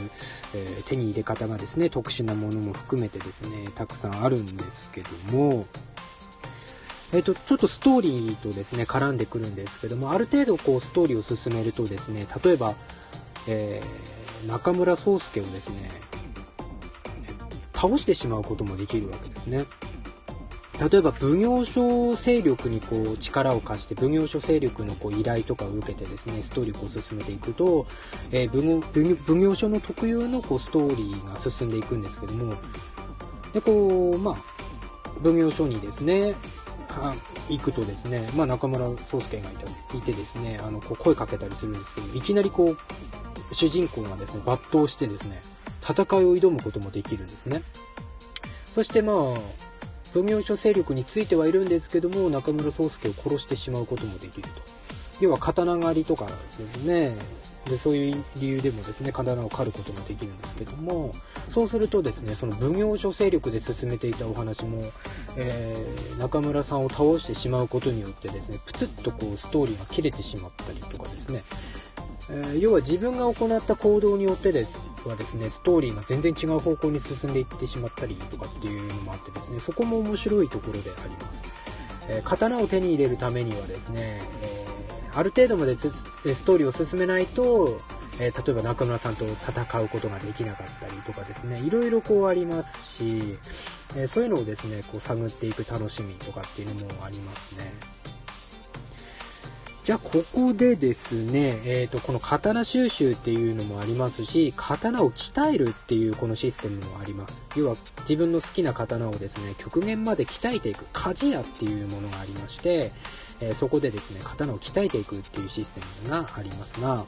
[0.55, 5.67] えー、手に入れ方がですね、特殊なものも含めてですね、たくさんあるんですけども、
[7.13, 12.75] えっ、と、ちょっとストーリーとですね、絡んでくるんですけども、ある程度こう、ストーリーを進めるとですね、例えば、
[13.47, 13.81] え
[14.47, 15.91] 中村宗介をですね、
[17.73, 19.65] 倒してしまうこともできるわけですね。
[20.79, 27.87] 例えば奉行所勢力にこう力を貸して奉行所勢力のこう依頼とかを受けてですねストーリーを進めていくと、
[28.31, 32.55] えー、奉行所の特有のこうストーリーが進んでいくんですけども
[33.53, 34.35] でこうまあ
[35.23, 36.35] 奉行所にですね
[37.49, 42.77] 行くとですね、まあ、中村宗介がいたいてですねあのこう声かけたりするんですけどいきなりこう
[43.53, 45.41] 主人公がですね抜刀してですね
[45.81, 47.63] 戦いを挑むこともできるんですね。
[48.73, 49.15] そしてまあ
[50.13, 54.61] 奉行所勢力についてはいるんですけども中村宗介を殺してしまうこともできると。
[55.21, 57.15] 要は刀狩りとかですね
[57.65, 61.13] でそういう理由でもですね刀を狩ることもできるんですけども
[61.49, 64.83] そうするとですねその奉行所勢力で進めていたお話も、
[65.35, 71.43] えー、中村さんを倒してしまうことによってですねプツッとこうストーリーが切れてしまったりとかですね、
[72.29, 81.41] えー、要は自分が行った行動によってですはですね、ストーリーが全然違う方向に進んでいってしまったりとかっていうのもあってですね、そこも面白いところであります。
[82.07, 84.64] えー、刀を手に入れるためにはですね、えー、
[85.15, 85.91] ある程度までス
[86.43, 87.79] トーリーを進めないと、
[88.19, 93.37] えー、例えば中村さんと戦うことができなかったりとかですね、いろいろこうありますし、
[93.95, 97.73] えそういうのをですね、こう探っていく楽しみとかっていうのもありますね。
[99.85, 107.35] じゃあ、ここでですね、え、ー、と、この刀収集っていうのもありますし、刀を鍛えるっていうこのシステムもあります。
[107.55, 112.91] 要は、自分の好きな刀をですね、極限まで鍛えていく、鍛冶屋っていうものがありまして、
[113.41, 117.05] え、そこでですね、刀を鍛えていくっていうシステムがありますが、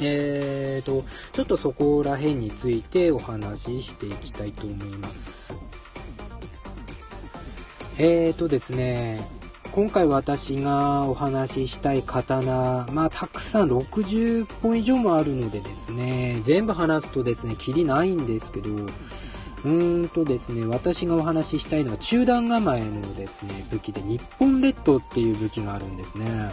[0.00, 5.54] えーと、ちょっとそこら辺についてお話ししていきたいと思います。
[7.98, 9.26] えーとですね、
[9.72, 18.70] 今回私がお話ししたい刀、まあ、たくさん60本以上もあるのでですね、全部話すとですね、キリないんですけど、
[19.64, 26.52] うーんとですね、私がお話ししたいのは中段構えのですね、武器で日本列島っていう武器があるんですね。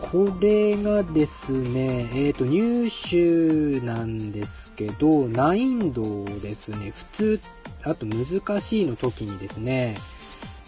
[0.00, 7.40] これがですね、えっ、ー、と、入手なんですけど、難易度ですね、普通、
[7.84, 9.96] あと難しいの時にですね、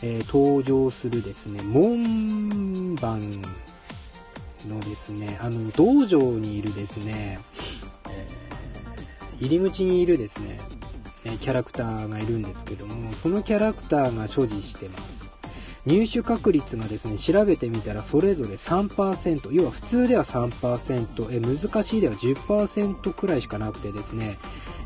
[0.03, 3.20] えー、登場するですね、門番
[4.68, 7.38] のですね、あの、道場にいるですね、
[8.11, 10.59] えー、入り口にいるですね、
[11.24, 15.22] えキャラクターがいるんですけども、そのキャラクターが所持してます。
[15.84, 24.38] 入手確率がですね、調べてみたらそれぞれ3%、要は普通では3%、え難しいでは10%くらいしかなくてですね、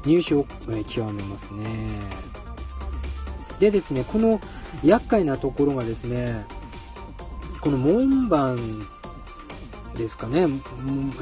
[0.06, 1.66] 入手を、え極めますね。
[3.60, 4.40] でですね、この
[4.84, 6.46] 厄介なところがですね、
[7.60, 8.58] この門番
[9.96, 10.46] ですかね、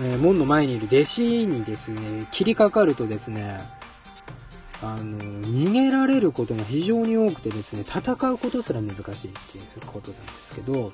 [0.00, 3.58] え門の前にいる弟子にですね、切りかかるとですね、
[4.84, 9.04] あの、逃げられることが非常に多くてですね、戦うことすら難しいっ
[9.52, 10.92] ていうことなんですけど、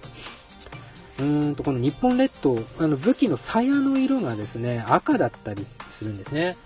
[1.18, 6.56] うーんと、この日本列島、あの武器の鞘の色がですね、赤だったりするんですね。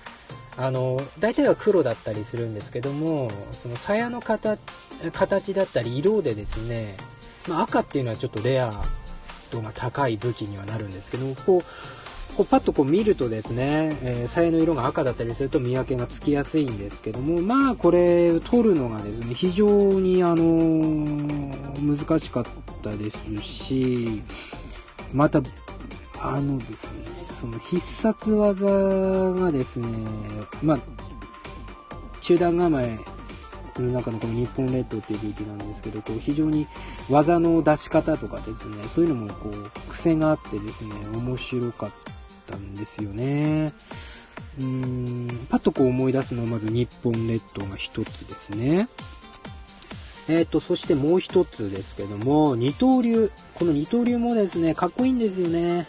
[0.56, 3.30] あの、大体は黒だったりするんですけども、
[3.62, 6.96] その鞘の形だったり色でですね、
[7.48, 8.72] まあ、赤っていうのはちょっとレア
[9.50, 11.62] 度が高い武器にはなるんですけども、こう、
[12.36, 22.44] こうパッとこう見るとですね、えー、鞘の色が赤だったりすると見分けがつきやすいんですけども、まあこれ取るのがですね、非常にあのー、難しかっ
[22.82, 24.22] たですし、
[25.12, 25.40] また、
[26.20, 27.04] あのですね、
[27.40, 29.86] その必殺技がですね、
[30.62, 30.78] まあ、
[32.20, 32.98] 中段構え
[33.78, 36.66] の中のこの日本列島っていう武器なんですけど、こう非常に
[37.08, 41.90] 技の出し方とかですね、そういうのもこう癖があってですね、面白かっ
[42.46, 43.72] たんですよね。
[44.58, 48.88] うーん、パッとこう思い出すのはまず日本列島が一つですね。
[50.28, 53.30] えっ、ー、と、そしてもう一つですけども、二刀流。
[53.54, 55.86] この二刀流もですね、かっこいいんですよね。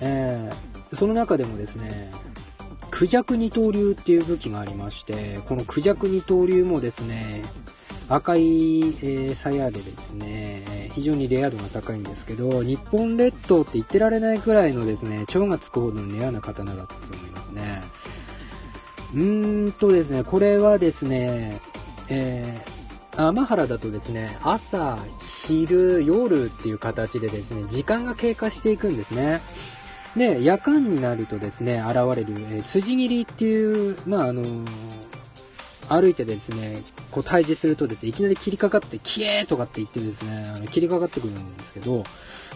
[0.00, 2.10] えー、その中でもですね、
[2.90, 7.42] クジャク二刀流っていう武器がありまして、このクジャク二刀流もですね、
[8.08, 17.82] 赤い、えー、鞘でですね、非常にレア度が高いんですけど、日本列島って言ってられないくらいのですね、蝶がつくほどのレアな刀だったと思いますね。
[19.14, 21.60] うーんとですね、これはですね、
[22.08, 22.76] えー
[23.16, 24.98] 天原だとですね、朝、
[25.46, 29.40] 昼、夜っていう形でですね、時間が経過していくんですね。
[30.16, 34.66] で、夜間になるとですね、現れる、えー、辻切りっていう、まあ、あのー、
[35.88, 42.04] 歩いてですね、こう対峙するとですね、いきなり切りかかって、キエーとかって言ってですね、あの切りかかってくるんですけど、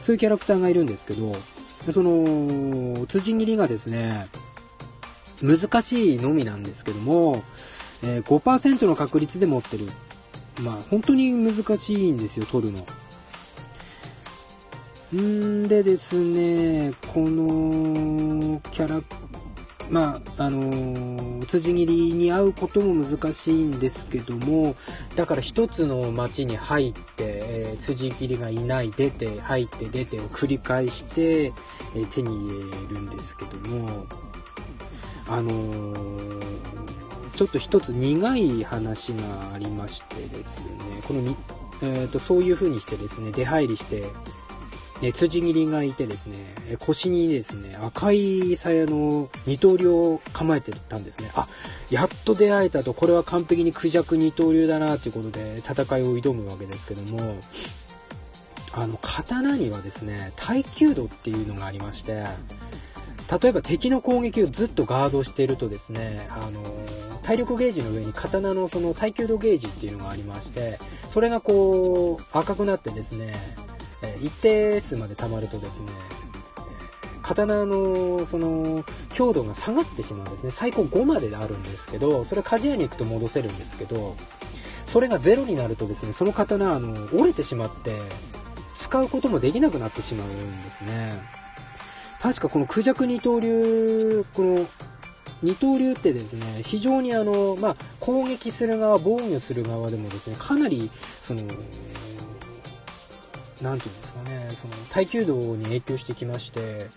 [0.03, 1.35] そういうキャラクターがいるんですけど、
[1.93, 4.29] その、辻切りがですね、
[5.43, 7.43] 難しいのみなんですけども、
[8.03, 9.87] えー、5%の確率で持ってる。
[10.63, 12.87] まあ、本当に難しいんですよ、取るの。
[15.19, 19.20] んでですね、このキャラク、
[19.91, 24.77] まあ、あのー、辻切りに会うことも難しいんですけども、
[25.17, 34.07] だから一つの街に入って、えー、辻切りがいない、出て、入って出てを繰り返して、えー、手に入れるんですけども、
[35.27, 36.41] あのー、
[37.35, 41.21] ちょっと一つ苦い話がありましてですね、この
[41.83, 44.05] えーと、そういう風にしてですね、出入りして、
[45.03, 46.37] ね、辻切りがいてですね、
[46.79, 51.31] 腰にですね、赤い鞘の二刀流を構えてたんですね。
[51.35, 51.49] あ、
[51.91, 57.37] やっと出会えたと、これは完璧にクジャク二刀流だなということで戦いを挑むわけですけども、
[58.73, 62.25] あの、刀にはですね、耐久度っていうのがありまして、
[63.43, 66.63] 例えば敵の攻撃をずっとガードしているとですね、あの、
[67.23, 70.79] 体力ゲージの上に刀のその耐久度ゲージっていうのがありまして、
[71.11, 73.35] それがこう赤くなってですね、
[74.03, 75.89] え一定数まで溜まるとですね、
[77.23, 78.85] 刀のその
[79.15, 80.51] 強度が下がってしまうんですね。
[80.51, 84.17] 最高5まであるんですけど、それ鍛冶屋に行くと戻せるんですけど、
[84.87, 87.93] それが0になるとですね、その刀、あの、折れてしまって、
[88.75, 91.23] 使うこともできなくなってしまうんですね。
[92.21, 94.67] 確かこのクジャク二刀流、この
[95.43, 100.91] 二刀流ってですね、非常にあの、まあ、攻撃する側、防御する側でもですね、かなり、
[101.23, 101.43] その、
[103.63, 106.89] なんていうんですかね、その、耐久度に影響してきまして、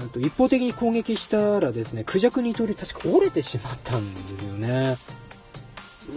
[0.00, 4.96] うんと一方的に攻撃したらですね、クジャク二刀流確か折れてしまったんですよね。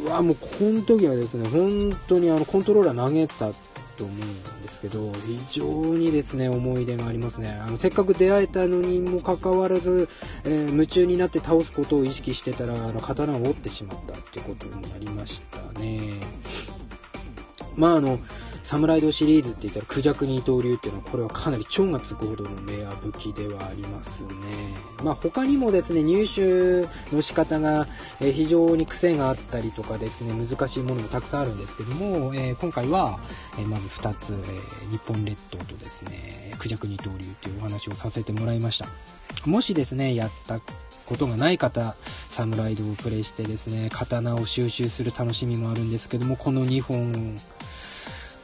[0.05, 3.51] うわ、もうこの時はですね、本当にあの、コントローラー投げた
[3.97, 5.11] と思うんですけど、
[5.49, 7.59] 非常にですね、思い出がありますね。
[7.61, 10.09] あの、せっかく出会えたのにもかかわらず、
[10.43, 16.13] えー、夢中になって倒すことを意識してたら、あの、刀を折ってしまったってことになりましたね。
[17.75, 18.19] まああの、
[18.65, 24.29] サムライドシリーズって言ったらクジャク二刀流っていうのはこれはかなり超がつくほどのレア武器ではありますね。
[25.03, 27.87] まあ他にもですね、入手の仕方が
[28.19, 33.19] 非常に癖があったりとかですね、難しいものもたくさんあるんですけども、えー、今回は、
[33.59, 38.87] えまず2つ、えー、日本列島とですね、クジャク二刀流っていうお話をさせてもらいました。
[39.45, 40.59] もしですね、やった
[41.05, 41.95] ことがない方、
[42.31, 47.39] サムライドをプレイしてですね、刀を収集する楽しみもあるんですけども、この2本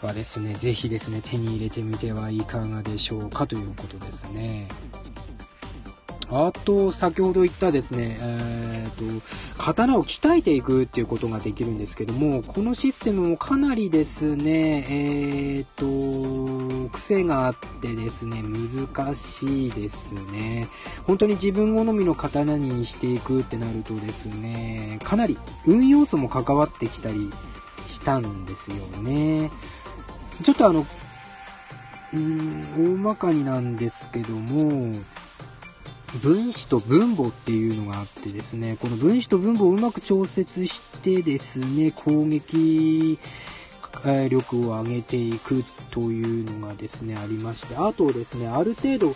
[0.02, 4.68] はですね、ぜひですね、手に入れてみてはいかがでしょうかということですね。
[6.32, 9.26] あと、先ほど言ったですね、えー、と、
[9.58, 20.70] 刀を鍛えていくっていうことができるんですけども、このシステムもかなりですね、えー、と、癖があってですね、難しいですね。
[21.06, 27.30] 本当に自分好みの刀にしていくってなるとですね、かなり運要素も関わってきたり
[27.88, 29.52] したんですよね。
[30.44, 30.86] ちょっとあの、
[32.14, 34.96] うん、大まかになんですけども、
[36.22, 43.18] 分子と分母っていうのがあってですね、この分子と分母をうまく調節してですね、攻撃
[44.30, 49.16] 力を上げていくというのがですね、ありまして、あとですね、ある程度、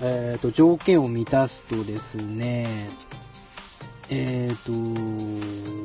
[0.00, 2.88] えっ、ー、と、条件を満たすとですね、
[4.10, 5.40] えっ、ー、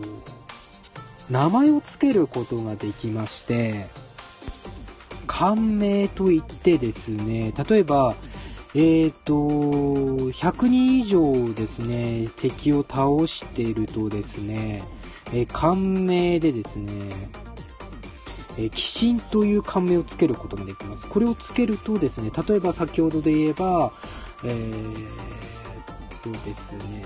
[0.06, 0.12] と、
[1.32, 3.88] 名前を付けることができまして、
[5.32, 8.16] 感銘といってですね、例えば、
[8.76, 9.34] えっ、ー、と、
[10.30, 14.84] 100人以上ですね、敵を倒しているとですね、
[15.34, 16.92] えー、感銘でですね、
[18.58, 21.08] えー、鬼神という感銘をつけることができます。
[21.08, 23.94] これをつけるとですね、例えば先ほどで言えば、
[24.44, 25.08] えー、
[26.22, 27.06] とですね、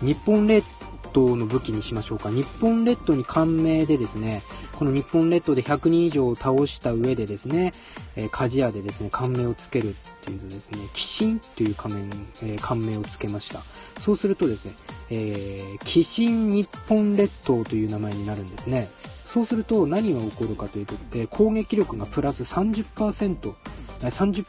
[0.00, 0.64] 日本列
[1.12, 2.30] 島の武器にしましょうか。
[2.30, 4.42] 日本列島に感銘でですね、
[4.78, 7.72] この日本列島で100人以上を倒した上でですね、
[8.14, 12.10] えー、鍛冶屋でですね、感銘をつけるっていうとですね、鬼神という仮面、
[12.44, 13.60] えー、感銘をつけました。
[13.98, 14.74] そうするとですね、
[15.10, 18.88] えー、鬼神日本列島という名前になるんですね。
[19.26, 23.54] そうすると何が起こるかというと、えー、攻撃力がプラス30%、
[23.98, 24.46] 30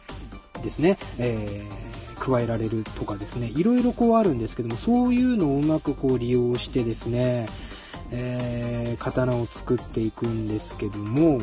[0.61, 7.47] ですね、えー、加えられるとかですね、いろいろこうあるんですけども、そういうのをうまくこう利用してですね、
[8.11, 11.39] えー、刀を作っていくんですけども、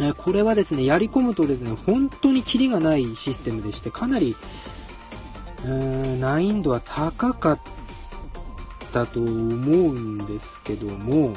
[0.00, 4.36] えこれはですね、やり込むとですね、本当にキリがないシステムでして、かなり、
[5.64, 7.60] うーん難易度は高かっ
[8.92, 11.34] たと思うんですけども、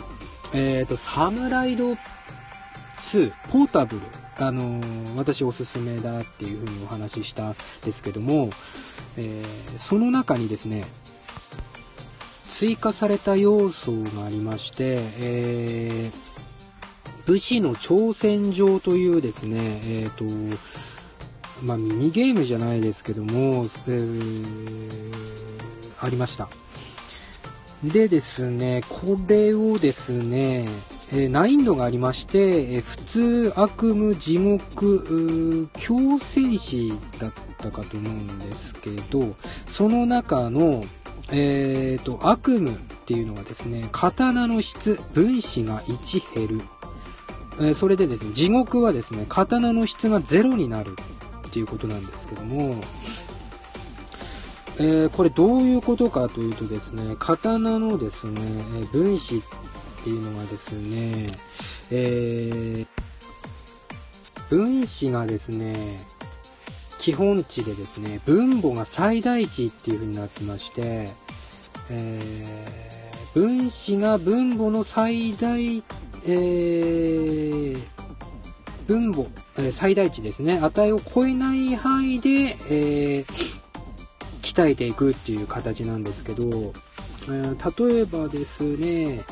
[0.53, 4.01] えっ、ー、と、サムライド2、ポータブル、
[4.37, 8.51] あのー、私おすすめだっていうふうにお話ししたんですけども、
[9.17, 10.85] えー、その中にですね、
[12.51, 16.31] 追加された要素がありまして、えー
[17.25, 20.57] 武士の挑戦状というですね、えっ、ー、と、
[21.63, 25.13] まあ、ミニゲームじゃないですけども、えー、
[26.01, 26.49] ありました。
[27.83, 30.67] でですね、これをですね、
[31.13, 39.35] え、難易度がありまして、え、普通、悪夢、地獄、強制死だったかと思うんですけど、
[39.67, 40.83] その中の、
[41.31, 42.75] えーと、悪夢っ
[43.05, 46.61] ていうのがですね、刀の質、分子が1減る。
[47.61, 50.95] えそれでですね、地獄はですね、刀の質がゼロになる
[51.47, 52.75] っていうことなんですけども、
[54.77, 58.41] えー、これどういうことかというとですね、刀のですね、
[58.91, 59.41] 分子っ
[60.03, 61.27] ていうのがですね、
[61.91, 62.85] え、
[64.49, 66.05] 分子がですね、
[66.99, 71.09] 基本値でですね、分母が最大値っていう風になってまして、
[71.89, 72.19] え、
[73.33, 75.83] 分子が分母の最大
[76.25, 77.81] えー、
[78.87, 79.27] 分母、
[79.57, 83.25] え、最大値ですね、値を超えない範囲で、えー、
[84.41, 89.23] 鍛えていくっていう形なんですけど、えー、例えばですね、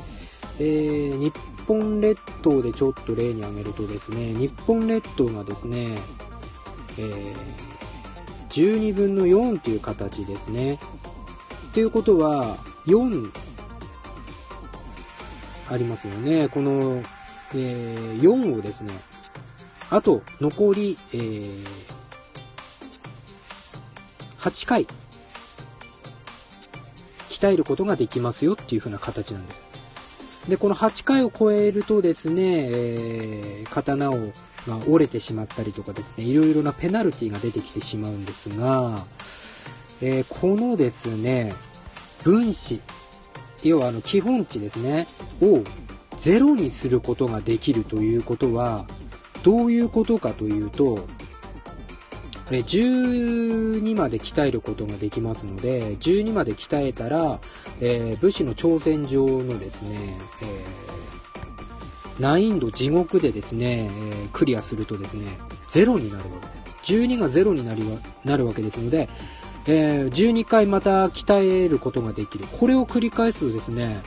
[0.60, 1.34] えー、日
[1.68, 6.00] 本列島でちょっと例に挙げるとですね、日本列島がですね、
[6.98, 7.36] え、
[8.50, 10.80] 12分の4っていう形ですね。
[11.74, 12.58] ということは、
[12.88, 13.32] 4
[15.70, 16.50] ありますよね。
[16.50, 17.04] この、
[17.54, 18.94] えー、4をですね、
[19.90, 21.66] あと残り、えー、
[24.40, 24.88] 8回、
[27.30, 30.50] 鍛えることができますよっていう風な形なんです。
[30.50, 34.32] で、この8回を超えるとですね、えー、刀を
[34.68, 39.06] が折れてしまったりとかですね、いろいろなペナルティが出てきてしまうんですが、
[40.02, 41.54] えー、このですね、
[42.24, 42.82] 分子
[43.64, 45.08] 要はあの基本値ですね、
[45.42, 45.64] を
[46.18, 48.86] 0にすることができるということは、
[49.44, 51.08] どういうことかというと、
[52.50, 57.40] 12まで鍛えることができますので、12まで鍛えたら、
[57.80, 65.38] えー、武士の挑戦状のですね、えー、難易度地獄でですね、えー、クリアするとですね、
[65.70, 66.60] 0になるわけです。
[66.96, 67.84] 12が0になり
[68.24, 69.10] なるわけですので、
[69.68, 72.46] えー、12回また鍛えることができる。
[72.60, 74.02] これを繰り返すとですね、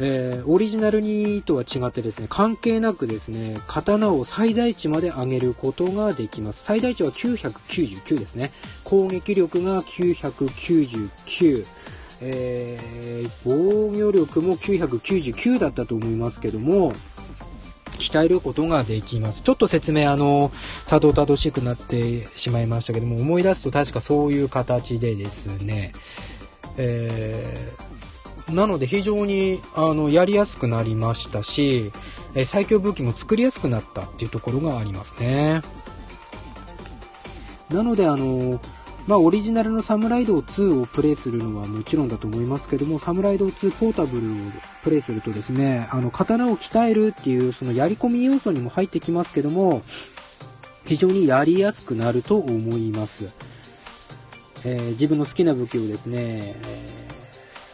[0.00, 6.64] えー、オリジナルにとは違ってですね、関係なくですね、刀を最大値まで上げることができます。
[6.64, 8.52] 最大値は999ですね。
[8.84, 11.66] 攻撃力が999。
[12.24, 16.92] えー、防御力も999だったと思いますけども、
[17.98, 19.42] 鍛えることができます。
[19.42, 20.50] ちょっと説明、あの、
[20.86, 25.92] たどたどしくなってしまいましたけども、思い出すと確かそういう形でですね、
[26.76, 31.92] えー、なので非常に、あの、やりやすくなりましたし、
[32.34, 35.62] え最強武器も作りやすくなったっていうところがありますね。
[37.70, 38.60] なので、あの、
[39.06, 44.36] まあ、オリジナルのサムライド2をプレイするのはもちろんだと思いますけども、サムライド2ポータブルを
[44.84, 49.82] プレイするとですね、あの、刀を鍛えるっていう、そのやり込み要素にも入ってきますけども、
[50.84, 53.26] 非常にやりやすくなると思います。
[54.64, 56.54] えー、自分の好きな武器をですね、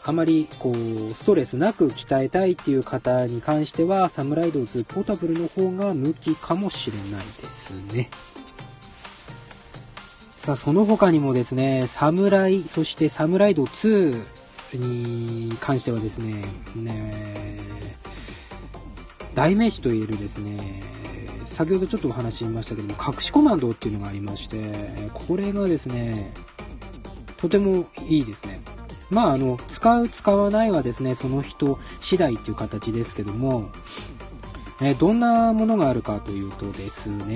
[0.05, 8.09] あまりこう、ストレスなく鍛えたいっていう方に関しては、サムライド2ポータブルの方が向きかもしれないですね。
[10.49, 14.25] さあ、その他にもですね、サムライ、そしてサムライド2
[14.73, 16.43] に関してはですね、
[16.75, 17.99] ね
[19.35, 20.83] 代名詞と言えるですね、
[21.45, 24.73] 先ほどちょっとお話ししましたけども、隠しコマンドっていうのがありまして、
[25.13, 26.33] これがですね、
[27.37, 28.63] とてもいいですね。
[29.11, 33.69] まあ、あの、使う、使わないはですね、その人次第っていう形ですけども、
[34.81, 37.35] え、どんなものがあるかというとですね、え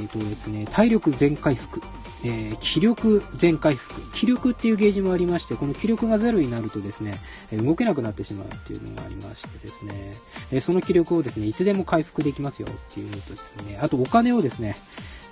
[0.00, 1.80] ーとですね、体力全回復、
[2.22, 7.18] えー、気力全回復、気力っていうゲージもありまして、この気力がゼロになるとですね、
[7.52, 10.14] 動けなくなってしまうっていうのがありましてですね、
[10.52, 14.76] えその気力をですね、いつでも回復できますよっていうのとですね、あとお金をですね、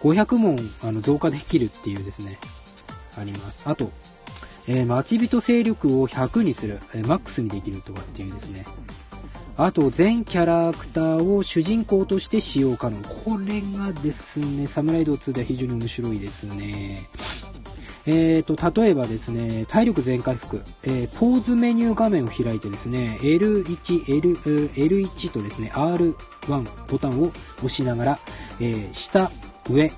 [0.01, 2.39] 500問あの増加できるっていうですね、
[3.19, 3.63] あります。
[3.69, 3.91] あと、
[4.67, 8.65] えー、待ち人勢力を100にする、えー、マックスにできるとかっていうですね。
[9.59, 13.03] あと、全キャラクターを主人公として使用可能。
[13.03, 17.09] これがですね、サムライド2では非常に面白いですね。
[18.07, 26.15] えーと、例えばですね、体力全回復、えー、ポーズメニュー画面を開いてですね、L1、L、L1 とですね、R1
[26.87, 28.19] ボタンを押しながら、
[28.61, 29.33] えー、下、
[29.69, 29.93] 上、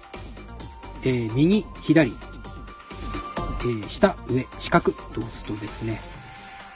[1.04, 6.00] えー、右、左、え、下、上、四角と押すとですね、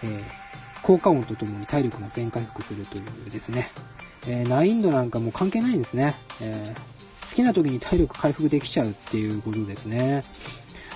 [0.03, 0.44] えー、
[0.85, 3.71] 効果音とともに体力が全回復するというですね、
[4.29, 10.23] えー、難易度なんかも関係ないんですね、えー、好きな時に体力回復できちゃうっていうことですね。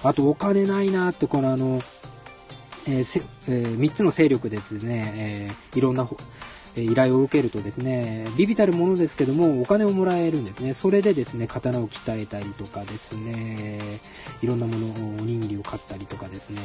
[0.04, 1.80] あとお金ないなって、このあの、
[2.86, 6.06] えーえー、3つの勢力ですね、えー、いろんな
[6.84, 10.74] 依頼を受けるとですね、ビビたるものですけども、お金をもらえるんですね。
[10.74, 13.78] それでですね、刀を鍛えたりとかですね、
[14.42, 16.60] いろんなもの、おにぎりを買ったりとかですね、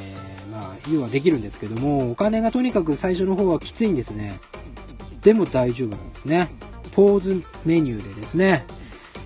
[0.52, 4.40] まあ、要はできるんですけども、お金がとにかく最初の方はきついんですね。
[5.22, 6.50] でも大丈夫なんですね。
[6.92, 8.66] ポーズメニューでですね、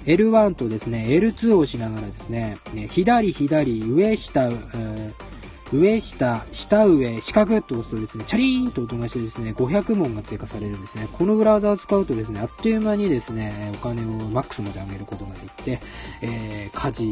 [0.06, 2.58] L1 とですね、L2 をしながらですね、
[2.90, 5.28] 左左、上下、えー
[5.74, 11.10] 上下、下上、四角と押すとですね、チャリーンと音がしてですね、500問が追加されるんですね。
[11.12, 15.80] このブラウザを使うとですね、あっという間にですね、お金をマックスまで上げることができて、
[16.22, 17.08] えー、家事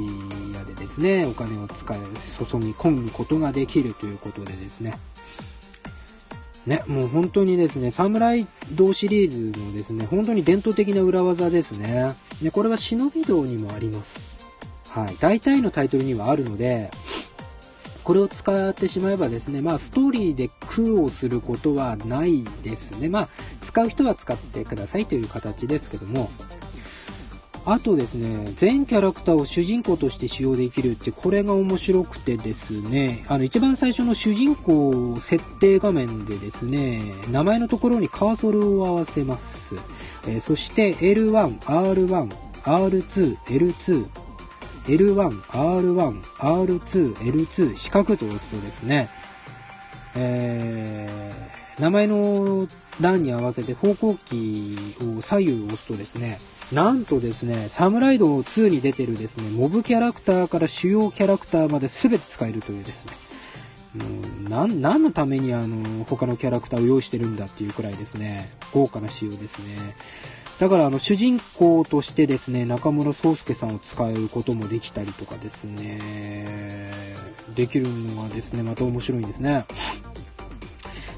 [0.53, 4.97] 屋でですね、お金を使い、注ぎ込むことができるということでですね、
[6.65, 12.15] ね、もう本当にですね、サムライ道シリーズのですね、本当に伝統的な裏技ですね。
[12.41, 14.45] で、これは忍び道にもあります。
[14.89, 15.15] はい。
[15.19, 16.89] 大体のタイトルにはあるので、
[18.05, 23.09] これを使ってしまえばですね、まあ、ストーリーで苦をすることはないですね。
[23.09, 23.29] まあ、
[23.63, 26.29] 使う人は使ってくださいという形ですけども、
[27.65, 37.01] あとですね、全キャラクターを主人公として使用できるって、これが面白くてですね、あの、一番最初の主人公設定画面でですね、
[37.31, 39.73] 名前のところにカーソルを合わせます。
[40.27, 42.31] えー、そして L1、R1、
[42.65, 44.24] R2、L2、
[44.87, 49.09] L1、R1、R2、L2、四角と押すとですね、
[50.15, 52.67] えー、名前の
[53.01, 56.39] 欄に合わせて方向キーを左右押すとですね、
[56.71, 64.05] なんとですね、サムライド2に出てるですね、モブキャラクターから主要キャラクターまで全て使えるというですね、も
[64.47, 69.95] う何何のためにあの他のキャラクターを用意してるんだっていうくらいですね、豪華な仕様ですね。
[70.59, 76.91] だからあの主人公としてですね、中村宗介さんを使うこともできたりとかですね、
[77.55, 79.65] できるのがですね、また面白いんですね。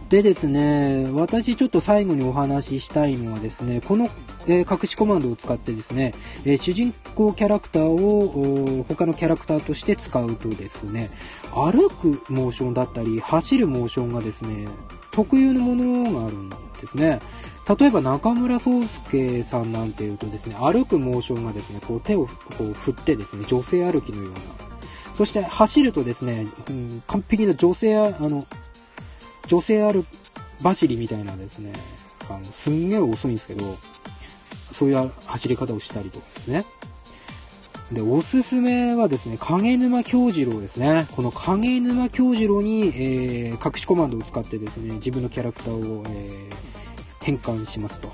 [0.10, 4.10] でですね、私ちょっと最後にお話ししたいのはですね、この、
[4.48, 6.14] えー、隠しコマンドを使ってですね、
[6.46, 11.12] えー、主人公キャラクターを他のキャラクターとして使うとですね、
[11.54, 14.68] 歩くモーションだったり、走るモーションがですね、
[15.12, 16.56] 特有のものがあるんで
[16.88, 17.20] すね。
[17.68, 24.40] 例えば中村宗介さんなんていうとですね、歩くモーションがですね、こう手をこう振ってですね、女性歩きのような。
[25.18, 28.46] そして走るとですね、うん、完璧な女性、あの、
[29.48, 30.06] 女性歩
[30.64, 31.74] 走りみたいなですね、
[32.30, 33.78] あの、すんげえ遅いんですけど、
[34.72, 36.66] そういう走り方をしたりとかですね。
[37.92, 41.08] で、おすすめはですね、影沼京次郎ですね。
[41.12, 46.77] この影沼京次郎に、えー、隠しコマンドを使ってですね、自分のキャラクターを、えー
[47.28, 48.10] 変換しますと。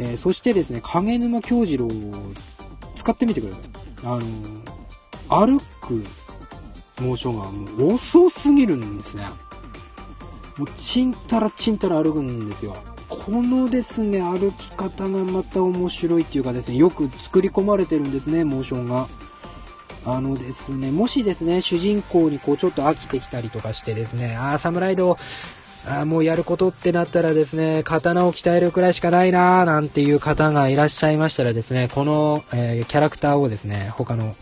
[0.00, 1.90] えー、そしてですね、影沼京次郎を
[2.96, 3.62] 使ってみてください。
[4.02, 6.02] あの、歩く
[7.00, 9.28] モーションがもう遅すぎるんですね。
[10.56, 12.76] もうちんたらちんたら歩くんですよ。
[13.08, 19.06] このですね、歩き方がまた面白いっていうかですね、よく作り込まれてるんですね、モーションが。
[20.06, 25.16] あのですね、もしですね、主人公にこうちょっと飽きてきたりとかしてですね、あー、サムライド
[25.86, 34.36] あもうやることってなったらですね、刀を鍛えるくらいしかないなーなんていう方がいらっしゃいましたらですね、この、えー、キャラクターをですね、他の、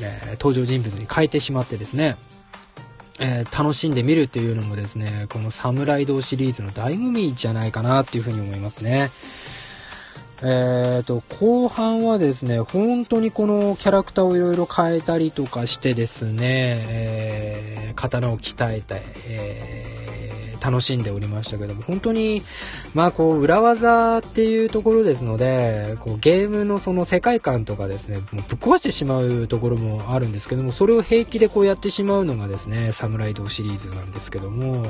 [0.00, 2.16] えー、登場人物に変えてしまってですね、
[3.20, 9.10] えー、楽しんでみるっていうのもですね、このサムライドシリーズの醍醐味じゃないかなっていうふうに思いますね。
[10.42, 16.40] えーと、後半はですね、本当にこのキャラクターをいろいろ変えたりとかしてですね、
[16.88, 20.00] えー、刀を鍛えた、えー
[20.60, 22.42] 楽しんでおりましたけども、本当に、
[22.94, 34.86] まあこう、裏技っていうところですので、こう、ゲームのその世界観とかですね、もうぶっ壊してしまうところもあるんですけども、それを平気でこうやってしまうのがですね、サムライドシリーズなんですけども、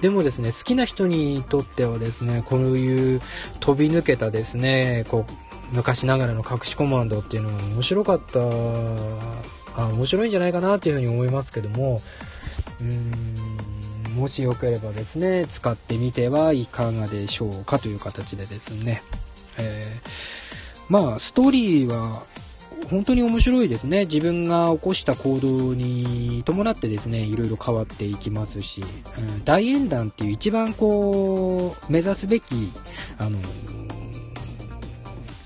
[0.00, 3.20] でもですね、好きな人にとってはですね、こういう
[3.60, 5.32] 飛び抜けたですね、こう、
[5.72, 8.40] 昔ながらの隠しコマンドっていうのは面白かった、
[9.76, 12.00] あ、面白いんじゃないかなっていうふうに思いますけども、
[12.80, 13.53] ううん
[14.14, 19.02] もしよければですね使ってみてはいかがでしょうかという形でですね、
[19.58, 22.22] えー、まあストーリーは
[22.90, 28.82] 本当に面白いですね自分が起こした行動に伴ってですねいろいろ変わっていきますし、
[29.18, 32.72] うん、大演談っていう一番こう目指すべき
[33.18, 33.38] あの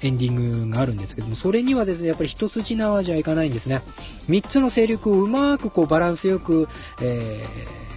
[0.03, 3.83] エンディングがあるんですけども、それにはですね、やっぱり一筋縄じゃいかないんですね。
[4.29, 6.69] 3つの勢力をうまくこうバランスよく、
[7.03, 7.88] えー、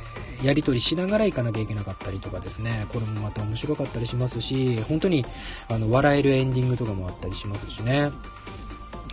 [0.44, 5.26] やり取りしながら行かなきゃいけなかったりとかですね、これもまた面白かったりしますし、本当に
[5.70, 8.12] あの笑えるエンディングとかもあったりしますしね。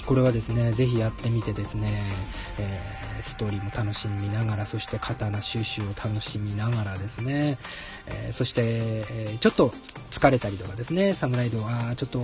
[0.08, 1.86] これはですね、ぜひやってみてですね、
[2.58, 7.58] えー、ストーリーも楽しみながら、そして刀収集を楽しみながらですね、
[8.06, 9.68] えー、そして、えー、ちょっと
[10.10, 12.22] 疲れたりとかですね、サムライドはちょっと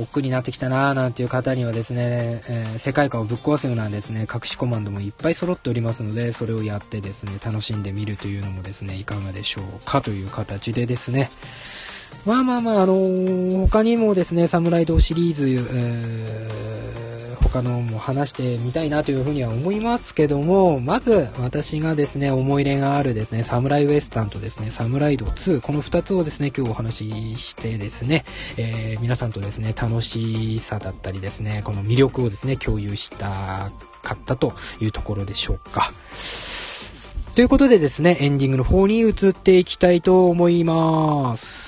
[0.00, 11.28] 億劫になってきたなーなんていう方にはですね、え世界観をぶっ壊すようなですね、隠しコマンドもいっぱい揃っておりますので、それをやってですね、楽しんでみるというのもですね、いかがでしょうかという形でですね、
[12.26, 28.24] まあまあまあ、あのー、他にもですね、サムライドシリーズ、えー、他のも話してみたいなというふうには思いますけども、まず私がですね、思い入れがあるですね、サムライウエスタンとですね、サムライド2、この2つをですね、今日お話ししてですね、
[28.56, 33.70] えー、皆さんとですね、楽しさだったりですね、この魅力をですね、共有した
[34.02, 35.92] かったというところでしょうか。
[37.34, 41.67] ということでですね、エンディングの方に移っていきたいと思います。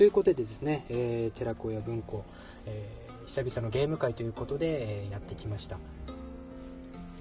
[0.00, 2.24] ということでですね、えー、寺子屋文庫、
[2.64, 5.76] えー、久々のゲーム会ということで、えー、やってきました、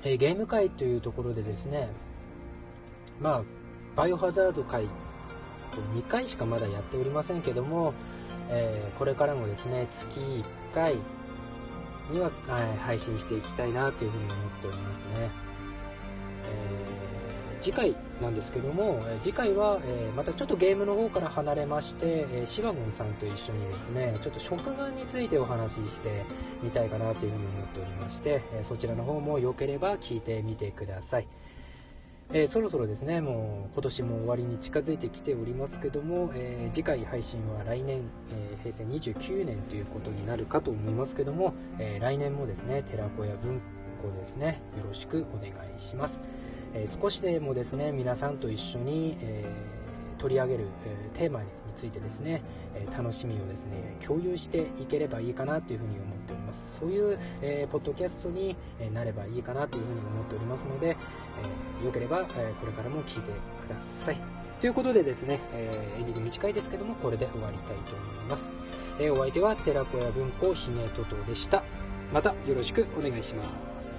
[0.05, 1.89] えー、ゲーム会というところでですね
[3.19, 3.43] まあ
[3.97, 4.85] バイオハザード会
[5.93, 7.93] 2回しかまだやっておりませんけども、
[8.47, 10.95] えこれからもですね月1回
[12.09, 15.29] には、はい、配信していきたいなというふうに思っておりますね、
[17.61, 26.23] 次回なんですけども、え次回は、えまたちょっとゲームの方から離れまして、えシバゴンさんと一緒にですねちょっと食玩についてお話しして
[26.63, 31.27] みたいかなというふうに思っておりまして、えそちらの方も良ければ聞いてみてください。
[32.31, 43.59] えー、そろそろですねもう今年も終わりに近づいてきておりますけども、えー、次回配信は来年、えー、平成29年ということになるかと思いますけども、え来年もですね寺子屋文
[43.99, 46.19] 庫ですねよろしくお願いします。
[46.73, 52.41] えー、少しでもですね皆さんと一緒に、えー、取り上げる、え、テーマについてですね、
[52.75, 56.79] え楽しみをですね共有していければいいかなというふうに思っております。
[56.79, 58.57] そういう、えポッドキャストに
[58.93, 60.97] なればいいかなというふうに思っておりますので、
[61.81, 64.17] えよければ、えこれからも聞いてください。
[64.59, 68.49] ということでですね、えー、エンディング短いですけどもこれで終わりたいと思います、
[68.99, 71.63] えお相手は寺子屋文庫姫トトでした。
[72.13, 73.43] またよろしくお願いしま
[73.81, 73.98] す。